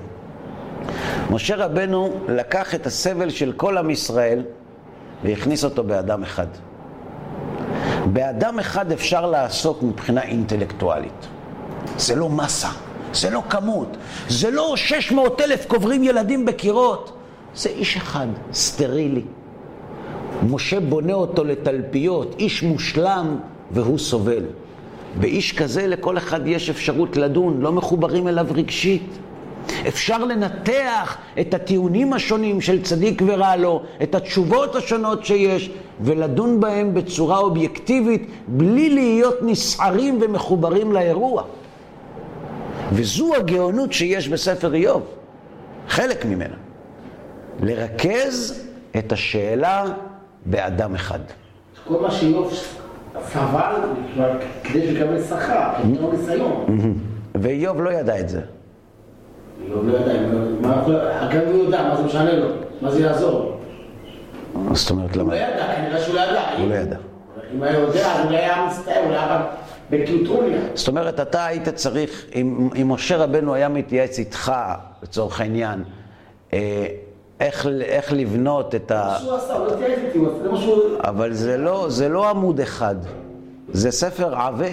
משה 1.30 1.55
רבנו 1.55 2.14
לקח 2.28 2.76
את 2.76 2.88
הסבל 2.88 3.30
של 3.30 3.53
כל 3.58 3.78
עם 3.78 3.89
ישראל 3.89 4.43
והכניס 5.24 5.64
אותו 5.64 5.84
באדם 5.84 6.24
אחד. 6.24 6.47
באדם 8.14 8.60
אחד 8.60 8.91
אפשר 8.91 9.26
לעסוק 9.26 9.84
מבחינה 9.84 10.22
אינטלקטואלית. 10.22 11.28
זה 11.97 12.16
לא 12.16 12.30
מסה, 12.30 12.70
זה 13.14 13.30
לא 13.30 13.41
כמות, 13.49 13.97
זה 14.30 14.51
לא 14.51 14.74
600 14.76 15.41
אלף 15.41 15.66
קוברים 15.66 16.03
ילדים 16.03 16.45
בקירות, 16.45 17.12
זה 17.55 17.70
איש 17.70 17.97
אחד, 17.97 18.28
סטרילי. 18.53 19.22
משה 20.49 20.80
בונה 20.80 21.14
אותו 21.14 21.43
לתלפיות, 21.43 22.36
איש 22.39 22.64
מושלם 22.64 23.38
והוא 23.72 23.97
סובל. 23.97 24.43
באיש 25.20 25.53
כזה 25.53 25.88
לכל 25.88 26.18
אחד 26.18 26.47
יש 26.47 26.70
אפשרות 26.70 27.18
לדון, 27.18 27.62
לא 27.62 27.72
מחוברים 27.72 28.28
אליו 28.28 28.45
רגשית. 28.53 29.18
אפשר 29.88 30.24
לנתח 30.24 31.18
את 31.39 31.53
הטיעונים 31.53 32.14
השונים 32.14 32.62
של 32.62 32.84
צדיק 32.84 33.22
ורע 33.26 33.55
לו, 33.55 33.82
את 34.03 34.16
התשובות 34.16 34.76
השונות 34.76 35.26
שיש, 35.26 35.70
ולדון 36.01 36.60
בהם 36.60 36.93
בצורה 36.93 37.38
אובייקטיבית, 37.38 38.28
בלי 38.47 38.89
להיות 38.89 39.36
נסערים 39.41 40.20
ומחוברים 40.22 40.93
לאירוע. 40.93 41.43
וזו 42.92 43.36
הגאונות 43.36 43.94
שיש 43.94 44.30
בספר 44.30 44.74
איוב, 44.74 45.04
חלק 45.88 46.26
ממנה. 46.26 46.56
לרכז 47.64 48.66
את 48.98 49.12
השאלה 49.12 49.86
באדם 50.46 50.96
אחד. 50.96 51.20
כל 51.88 52.02
מה 52.02 52.12
שאיוב 52.12 52.54
סבל 53.32 53.76
כדי 54.64 54.94
לקבל 54.94 55.24
שכר, 55.24 55.70
לו 56.02 56.12
ניסיון. 56.12 56.66
ואיוב 57.36 57.82
לא 57.82 57.90
ידע 57.90 58.20
את 58.20 58.30
זה. 58.30 58.42
איוב 59.66 59.88
לא 59.88 60.00
מה 60.62 60.78
יכול... 60.82 60.96
גם 61.32 61.42
הוא 61.48 61.64
יודע, 61.64 61.84
מה 61.90 61.96
זה 61.98 62.04
משנה 62.04 62.36
לו? 62.36 62.48
מה 62.82 62.92
זה 62.92 63.02
יעזור? 63.02 63.58
זאת 64.72 64.90
אומרת, 64.90 65.16
הוא 65.16 65.24
למה? 65.24 65.34
לא 65.34 65.40
ידע, 65.40 65.76
כנראה 65.76 66.02
שהוא 66.02 66.16
לא 66.16 66.22
ידע. 66.22 66.42
הוא 66.58 66.70
לא 66.70 66.76
ידע. 66.76 66.98
אם 67.56 67.64
היה 67.64 67.80
יודע, 67.80 68.24
אולי 68.26 68.38
היה 68.38 68.66
מצטער, 68.68 69.04
אולי 69.06 69.18
היה 69.18 69.46
בקיוטרוניה. 69.90 70.60
זאת 70.74 70.88
אומרת, 70.88 71.20
אתה 71.20 71.46
היית 71.46 71.70
צריך, 71.70 72.26
אם, 72.36 72.70
אם 72.82 72.92
משה 72.92 73.18
רבנו 73.18 73.54
היה 73.54 73.70
מתייעץ 73.70 74.20
איתך, 74.20 74.52
לצורך 75.04 75.42
העניין, 75.42 75.84
אה, 76.54 76.86
איך, 77.40 77.68
איך 77.82 78.14
לבנות 78.14 78.76
את 78.76 78.92
ה... 78.92 79.06
מה 79.14 79.20
שהוא 79.20 79.36
עשה, 79.36 79.54
הוא 79.54 79.68
לא 79.68 79.74
התייעץ 79.74 80.00
איתי, 80.00 80.18
הוא- 80.18 80.30
זה 80.44 80.52
מה 80.52 80.58
שהוא... 80.58 80.80
אבל 81.04 81.34
זה 81.34 81.58
לא, 81.58 81.86
זה 81.90 82.10
לא 82.10 82.30
עמוד 82.30 82.60
אחד, 82.60 82.96
זה 83.70 83.92
ספר 83.92 84.36
עבה. 84.36 84.66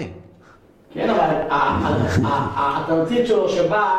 כן, 0.93 1.09
אבל 1.09 1.25
התמצית 2.55 3.27
שלו 3.27 3.49
שבא, 3.49 3.91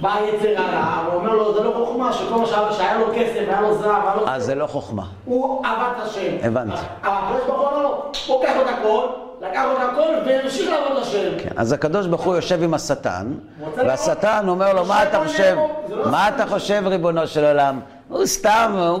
בא 0.00 0.14
יצר 0.28 0.60
הרע, 0.62 1.04
הוא 1.06 1.14
אומר 1.14 1.32
לו, 1.34 1.54
זה 1.54 1.64
לא 1.64 1.72
חוכמה, 1.86 2.12
שכל 2.12 2.34
מה 2.38 2.46
שהיה- 2.46 2.98
לו 2.98 3.06
כסף, 3.14 3.44
היה 3.48 3.60
לו 3.60 3.74
זהב, 3.78 4.02
היה 4.06 4.14
לו... 4.16 4.28
אז 4.28 4.44
זה 4.44 4.54
לא 4.54 4.66
חוכמה. 4.66 5.04
הוא 5.24 5.62
עבד 5.66 5.88
את 5.96 6.06
השם. 6.06 6.36
הבנתי. 6.42 6.76
אבל 7.02 7.12
הקדוש 7.12 7.46
ברוך 7.46 7.60
הוא 7.60 7.68
אמר 7.68 7.82
לו, 7.82 8.02
הוא 8.26 8.42
לקח 8.44 8.52
לו 8.56 8.62
את 8.62 8.68
הכל, 8.78 9.06
לקח 9.40 9.64
את 9.72 9.88
הכל, 9.92 10.12
והמשיך 10.26 10.70
לעבוד 10.70 11.02
השם. 11.02 11.30
כן, 11.38 11.48
אז 11.56 11.72
הקדוש 11.72 12.06
ברוך 12.06 12.22
הוא 12.24 12.36
יושב 12.36 12.62
עם 12.62 12.74
השטן, 12.74 13.32
והשטן 13.76 14.44
אומר 14.48 14.72
לו, 14.72 14.84
מה 14.84 15.02
אתה 15.02 15.24
חושב? 15.26 15.56
לא 15.88 16.10
מה 16.10 16.28
אתה. 16.28 16.46
חושב, 16.46 16.82
ריבונו 16.86 17.26
של 17.26 17.44
עולם? 17.44 17.80
הוא 18.08 18.26
סתם, 18.26 18.72
הוא 18.76 18.98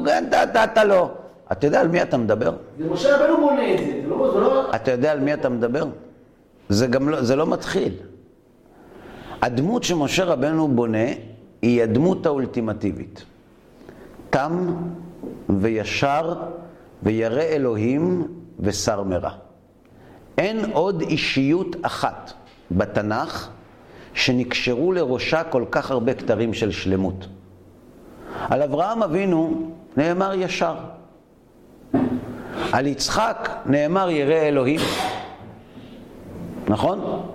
אתה- 0.64 0.84
לא. 0.84 1.10
אתה 1.52 1.66
יודע 1.66 1.80
על 1.80 1.88
מי 1.88 2.02
אתה 2.02 2.16
מדבר? 2.16 2.52
זה 2.78 2.84
משה 2.90 3.16
רבנו 3.16 3.36
בונה 3.36 3.74
את 3.74 3.78
זה, 3.78 3.84
זה 3.84 4.08
לא... 4.08 4.30
זה 4.34 4.40
לא... 4.40 4.74
אתה 4.74 4.90
יודע 4.90 5.12
על 5.12 5.20
מי 5.20 5.34
אתה 5.34 5.48
מדבר? 5.48 5.84
זה 6.68 6.86
גם 6.86 7.08
לא, 7.08 7.22
זה 7.22 7.36
לא 7.36 7.46
מתחיל. 7.46 7.92
הדמות 9.42 9.84
שמשה 9.84 10.24
רבנו 10.24 10.68
בונה 10.68 11.06
היא 11.62 11.82
הדמות 11.82 12.26
האולטימטיבית. 12.26 13.24
תם 14.30 14.74
וישר 15.48 16.34
וירא 17.02 17.42
אלוהים 17.42 18.28
ושר 18.60 19.02
מרע. 19.02 19.30
אין 20.38 20.70
עוד 20.72 21.00
אישיות 21.00 21.76
אחת 21.82 22.32
בתנ"ך 22.70 23.48
שנקשרו 24.14 24.92
לראשה 24.92 25.44
כל 25.44 25.64
כך 25.70 25.90
הרבה 25.90 26.14
כתרים 26.14 26.54
של 26.54 26.70
שלמות. 26.70 27.26
על 28.48 28.62
אברהם 28.62 29.02
אבינו 29.02 29.70
נאמר 29.96 30.34
ישר. 30.34 30.74
על 32.72 32.86
יצחק 32.86 33.50
נאמר 33.66 34.10
ירא 34.10 34.34
אלוהים. 34.34 34.80
נכון? 36.68 37.26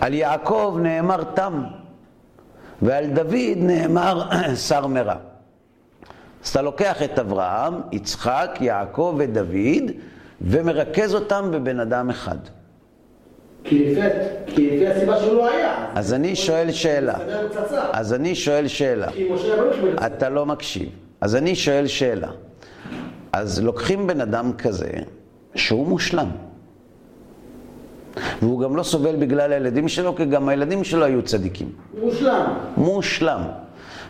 על 0.00 0.14
יעקב 0.14 0.78
נאמר 0.82 1.24
תם, 1.24 1.64
ועל 2.82 3.06
דוד 3.06 3.56
נאמר 3.56 4.30
שר 4.68 4.86
מרע. 4.86 5.14
אז 6.44 6.48
אתה 6.48 6.62
לוקח 6.62 7.02
את 7.02 7.18
אברהם, 7.18 7.74
יצחק, 7.92 8.58
יעקב 8.60 9.14
ודוד, 9.18 9.90
ומרכז 10.40 11.14
אותם 11.14 11.48
בבן 11.52 11.80
אדם 11.80 12.10
אחד. 12.10 12.36
כי 13.64 13.92
לפי, 13.92 14.00
כי 14.46 14.76
לפי 14.76 14.88
הסיבה 14.88 15.20
שהוא 15.20 15.34
לא 15.34 15.50
היה. 15.50 15.86
אז 15.94 16.14
אני 16.14 16.36
שואל 16.36 16.70
שאלה. 16.72 17.14
אז 17.92 18.14
אני 18.14 18.34
שואל 18.34 18.68
שאלה. 18.68 19.06
אתה 20.06 20.28
לא 20.28 20.46
מקשיב. 20.46 20.88
אז 21.20 21.36
אני 21.36 21.54
שואל 21.54 21.86
שאלה. 21.86 22.28
אז 23.32 23.62
לוקחים 23.62 24.06
בן 24.06 24.20
אדם 24.20 24.52
כזה, 24.58 24.90
שהוא 25.54 25.86
מושלם. 25.86 26.28
והוא 28.42 28.60
גם 28.60 28.76
לא 28.76 28.82
סובל 28.82 29.16
בגלל 29.16 29.52
הילדים 29.52 29.88
שלו, 29.88 30.16
כי 30.16 30.24
גם 30.24 30.48
הילדים 30.48 30.84
שלו 30.84 31.04
היו 31.04 31.22
צדיקים. 31.22 31.72
מושלם. 32.00 32.54
מושלם. 32.76 33.42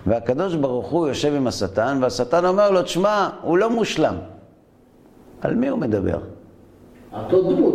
והקדוש 0.07 0.55
ברוך 0.55 0.87
הוא 0.87 1.09
יושב 1.09 1.35
עם 1.35 1.47
השטן, 1.47 1.99
והשטן 2.03 2.45
אומר 2.45 2.71
לו, 2.71 2.83
תשמע, 2.83 3.29
הוא 3.43 3.59
לא 3.59 3.71
מושלם. 3.71 4.15
על 5.45 5.55
מי 5.55 5.69
הוא 5.69 5.79
מדבר? 5.79 6.19
אותו 7.13 7.53
דמות. 7.53 7.75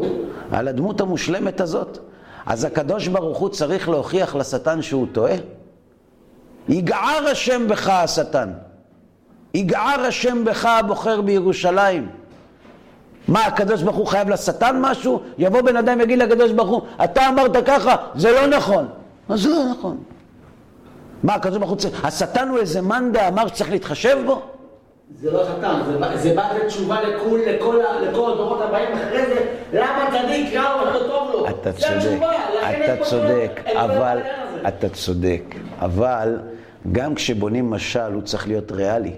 על 0.51 0.67
הדמות 0.67 1.01
המושלמת 1.01 1.61
הזאת. 1.61 1.97
אז 2.45 2.63
הקדוש 2.63 3.07
ברוך 3.07 3.37
הוא 3.37 3.49
צריך 3.49 3.89
להוכיח 3.89 4.35
לשטן 4.35 4.81
שהוא 4.81 5.07
טועה? 5.11 5.35
יגער 6.69 7.27
השם 7.31 7.67
בך 7.67 7.89
השטן. 7.89 8.49
יגער 9.53 10.01
השם 10.01 10.45
בך 10.45 10.65
הבוחר 10.65 11.21
בירושלים. 11.21 12.09
מה, 13.27 13.45
הקדוש 13.45 13.83
ברוך 13.83 13.97
הוא 13.97 14.07
חייב 14.07 14.29
לשטן 14.29 14.81
משהו? 14.81 15.21
יבוא 15.37 15.61
בן 15.61 15.77
אדם 15.77 15.99
ויגיד 15.99 16.19
לקדוש 16.19 16.51
ברוך 16.51 16.69
הוא, 16.69 16.81
אתה 17.03 17.29
אמרת 17.29 17.65
ככה, 17.65 17.95
זה 18.15 18.31
לא 18.31 18.47
נכון. 18.47 18.87
אז 19.29 19.41
זה 19.41 19.49
לא 19.49 19.63
נכון. 19.71 19.97
מה, 21.23 21.35
הקדוש 21.35 21.57
ברוך 21.57 21.69
הוא 21.69 21.77
צריך... 21.77 22.05
השטן 22.05 22.47
הוא 22.47 22.57
איזה 22.57 22.81
מאן 22.81 23.11
דאמר 23.11 23.47
שצריך 23.47 23.71
להתחשב 23.71 24.17
בו? 24.25 24.41
זה 25.17 25.31
לא 25.31 25.43
שטן, 25.45 25.79
זה 25.91 25.97
בא- 25.97 26.17
זה 26.17 26.33
בא 26.35 26.49
לתת 26.55 26.67
תשובה 26.67 27.01
לכל, 27.01 27.39
לכל, 27.47 27.81
הדורות 28.33 28.61
הבאים 28.61 28.93
אחרי 28.93 29.25
זה, 29.25 29.45
למה 29.73 30.09
צדיק 30.11 30.53
רע 30.55 30.73
או 30.73 30.85
לא 30.85 30.99
טוב 31.07 31.31
לו. 31.33 31.49
אתה 31.49 31.71
צודק, 31.73 32.19
אתה 32.83 33.03
צודק, 33.03 33.61
אבל. 33.75 34.19
אתה 34.67 34.89
צודק, 34.89 35.43
אבל 35.79 36.37
גם 36.91 37.15
כשבונים 37.15 37.69
משל 37.69 38.13
הוא 38.13 38.21
צריך 38.21 38.47
להיות 38.47 38.71
ריאלי. 38.71 39.13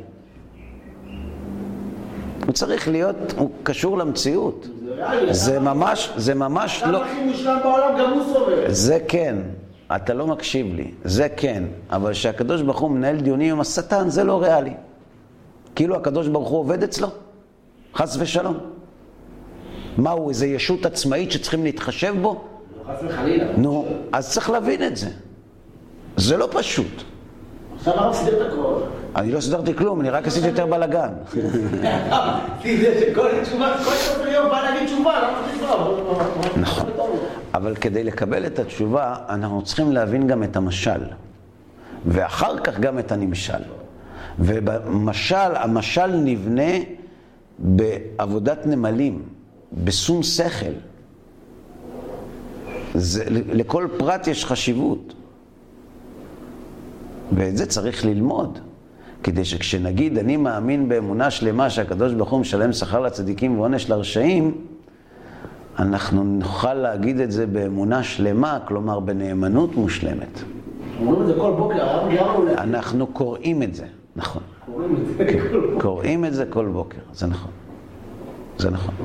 הוא 2.46 2.54
צריך 2.54 2.88
להיות, 2.88 3.16
הוא 3.38 3.50
קשור 3.64 3.98
למציאות. 3.98 4.68
זה 5.32 5.52
אתה- 5.52 5.60
ממש, 5.60 6.12
זה 6.18 6.34
ממש 6.36 6.80
אתה 6.82 6.92
לא, 6.92 7.04
הכי 7.06 7.24
מושלם 7.24 7.60
בעולם, 7.64 7.98
גם 8.00 8.14
הוא 8.14 8.24
סובל. 8.34 8.72
זה 8.72 9.00
כן, 9.08 9.36
אתה 9.96 10.14
לא 10.14 10.28
מקשיב 10.28 10.74
לי, 10.76 10.92
זה 11.04 11.28
כן, 11.38 11.64
אבל 11.92 12.12
כשהקדוש 12.12 12.62
ברוך 12.62 12.80
הוא 12.80 12.92
מנהל 12.92 13.18
דיונים 13.22 13.52
עם 13.52 13.62
השטן 13.62 14.10
זה 14.10 14.24
לא 14.24 14.42
ריאלי. 14.42 14.74
כאילו 15.76 15.96
הקדוש 15.96 16.28
ברוך 16.28 16.50
הוא 16.50 16.60
עובד 16.60 16.84
אצלו, 16.84 17.08
חס 17.96 18.18
ושלום. 18.20 18.58
מה 19.98 20.12
הוא, 20.12 20.30
איזה 20.30 20.48
ישות 20.48 20.86
עצמאית 20.86 21.32
שצריכים 21.32 21.64
להתחשב 21.64 22.16
בו? 22.22 22.44
חס 22.88 23.00
וחלילה. 23.04 23.46
נו, 23.58 23.86
אז 24.12 24.32
צריך 24.32 24.50
להבין 24.50 24.84
את 24.84 24.98
זה. 24.98 25.10
זה 26.18 26.38
לא 26.38 26.48
פשוט. 26.52 27.04
עכשיו 27.76 27.94
הרב 27.94 28.14
סידר 28.14 28.48
את 28.48 28.54
הכל. 28.54 28.74
אני 29.16 29.32
לא 29.32 29.42
סידרתי 29.42 29.74
כלום, 29.74 30.02
אני 30.02 30.10
רק 30.10 30.28
עשיתי 30.28 30.48
יותר 30.48 30.66
בלאגן. 30.66 31.10
כל 33.86 33.92
סופר 33.92 34.28
יום 34.28 34.50
בא 34.50 34.62
להגיד 34.62 34.88
תשובה? 34.88 35.30
נכון. 36.56 36.90
אבל 37.54 37.76
כדי 37.76 38.04
לקבל 38.04 38.46
את 38.46 38.60
התשובה, 38.60 39.16
אנחנו 39.30 39.62
צריכים 39.62 39.92
להבין 39.92 40.28
גם 40.28 40.44
את 40.44 40.56
המשל. 40.56 41.02
ואחר 42.06 42.58
כך 42.58 42.80
גם 42.80 43.00
את 43.00 43.12
הנמשל. 43.12 43.54
ובמשל, 44.40 45.56
המשל 45.56 46.08
נבנה 46.08 46.72
בעבודת 47.60 48.68
נמלים, 48.68 49.22
בשום 49.84 50.24
שכל. 50.24 50.72
זה, 52.94 53.24
לכל 53.30 53.88
פרט 53.98 54.28
יש 54.28 54.46
חשיבות. 54.46 55.14
ואת 57.36 57.58
זה 57.58 57.66
צריך 57.66 58.06
ללמוד. 58.06 58.60
כדי 59.24 59.46
שכשנגיד, 59.46 60.18
אני 60.18 60.38
מאמין 60.38 60.90
באמונה 60.90 61.32
שלמה 61.32 61.70
שהקדוש 61.70 62.14
ברוך 62.14 62.30
הוא 62.30 62.40
משלם 62.40 62.74
שכר 62.74 63.00
לצדיקים 63.00 63.60
ועונש 63.60 63.90
לרשעים, 63.90 64.58
אנחנו 65.80 66.24
נוכל 66.24 66.74
להגיד 66.74 67.20
את 67.20 67.32
זה 67.32 67.48
באמונה 67.48 68.04
שלמה, 68.04 68.60
כלומר 68.66 69.00
בנאמנות 69.00 69.76
מושלמת. 69.76 70.42
אומרים 71.00 71.22
את 71.22 71.28
זה 71.28 71.34
כל 71.34 71.54
בוקר, 71.58 71.86
הרב 71.86 72.12
גרם 72.12 72.36
אולי. 72.36 72.54
אנחנו 72.54 73.08
קוראים 73.08 73.64
את 73.64 73.76
זה, 73.76 73.86
נכון. 74.16 74.44
קוראים 75.80 76.26
את 76.26 76.34
זה 76.34 76.46
כל 76.50 76.68
בוקר, 76.68 76.98
זה 77.14 77.28
נכון. 77.28 77.52
זה 78.58 78.70
נכון. 78.70 78.96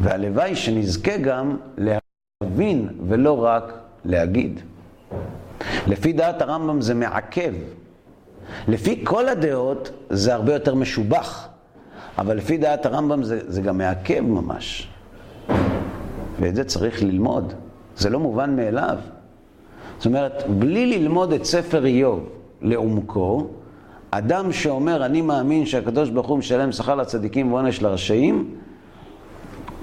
והלוואי 0.00 0.56
שנזכה 0.56 1.16
גם 1.16 1.56
להבין 1.78 2.88
ולא 3.08 3.44
רק 3.44 3.72
להגיד. 4.04 4.60
לפי 5.86 6.12
דעת 6.12 6.42
הרמב"ם 6.42 6.80
זה 6.80 6.94
מעכב. 6.94 7.52
לפי 8.68 9.00
כל 9.04 9.28
הדעות 9.28 9.90
זה 10.10 10.34
הרבה 10.34 10.52
יותר 10.54 10.74
משובח, 10.74 11.48
אבל 12.18 12.36
לפי 12.36 12.56
דעת 12.56 12.86
הרמב"ם 12.86 13.22
זה, 13.22 13.40
זה 13.46 13.62
גם 13.62 13.78
מעכב 13.78 14.20
ממש. 14.20 14.88
ואת 16.40 16.54
זה 16.54 16.64
צריך 16.64 17.02
ללמוד. 17.02 17.52
זה 17.96 18.10
לא 18.10 18.20
מובן 18.20 18.56
מאליו. 18.56 18.98
זאת 19.98 20.06
אומרת, 20.06 20.42
בלי 20.58 20.98
ללמוד 20.98 21.32
את 21.32 21.44
ספר 21.44 21.86
איוב 21.86 22.28
לעומקו, 22.62 23.46
אדם 24.18 24.52
שאומר, 24.52 25.06
אני 25.06 25.22
מאמין 25.22 25.66
שהקדוש 25.66 26.10
ברוך 26.10 26.26
הוא 26.26 26.38
משלם 26.38 26.72
שכר 26.72 26.94
לצדיקים 26.94 27.52
ועונש 27.52 27.82
לרשעים, 27.82 28.54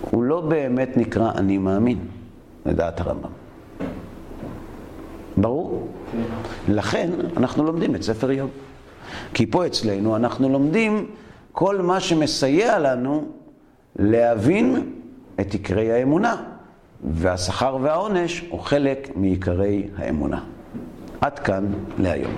הוא 0.02 0.24
לא 0.24 0.42
באמת 0.42 0.98
נקרא 0.98 1.32
אני 1.36 1.58
מאמין, 1.58 1.98
לדעת 2.66 3.00
הרמב"ם. 3.00 3.30
ברור? 5.38 5.88
לכן 6.70 7.10
אנחנו 7.38 7.64
לומדים 7.64 7.96
את 7.96 8.04
ספר 8.04 8.30
איוב. 8.30 8.50
כי 9.34 9.46
פה 9.46 9.66
אצלנו 9.66 10.16
אנחנו 10.16 10.50
לומדים 10.50 11.08
כל 11.52 11.82
מה 11.82 12.00
שמסייע 12.00 12.80
לנו 12.80 13.24
להבין 13.96 14.92
את 15.40 15.54
עיקרי 15.54 15.92
האמונה. 15.92 16.36
והשכר 17.04 17.78
והעונש 17.82 18.46
הוא 18.50 18.60
חלק 18.60 19.12
מעיקרי 19.16 19.88
האמונה. 19.98 20.40
עד 21.22 21.40
כאן 21.40 21.66
להיום. 21.98 22.32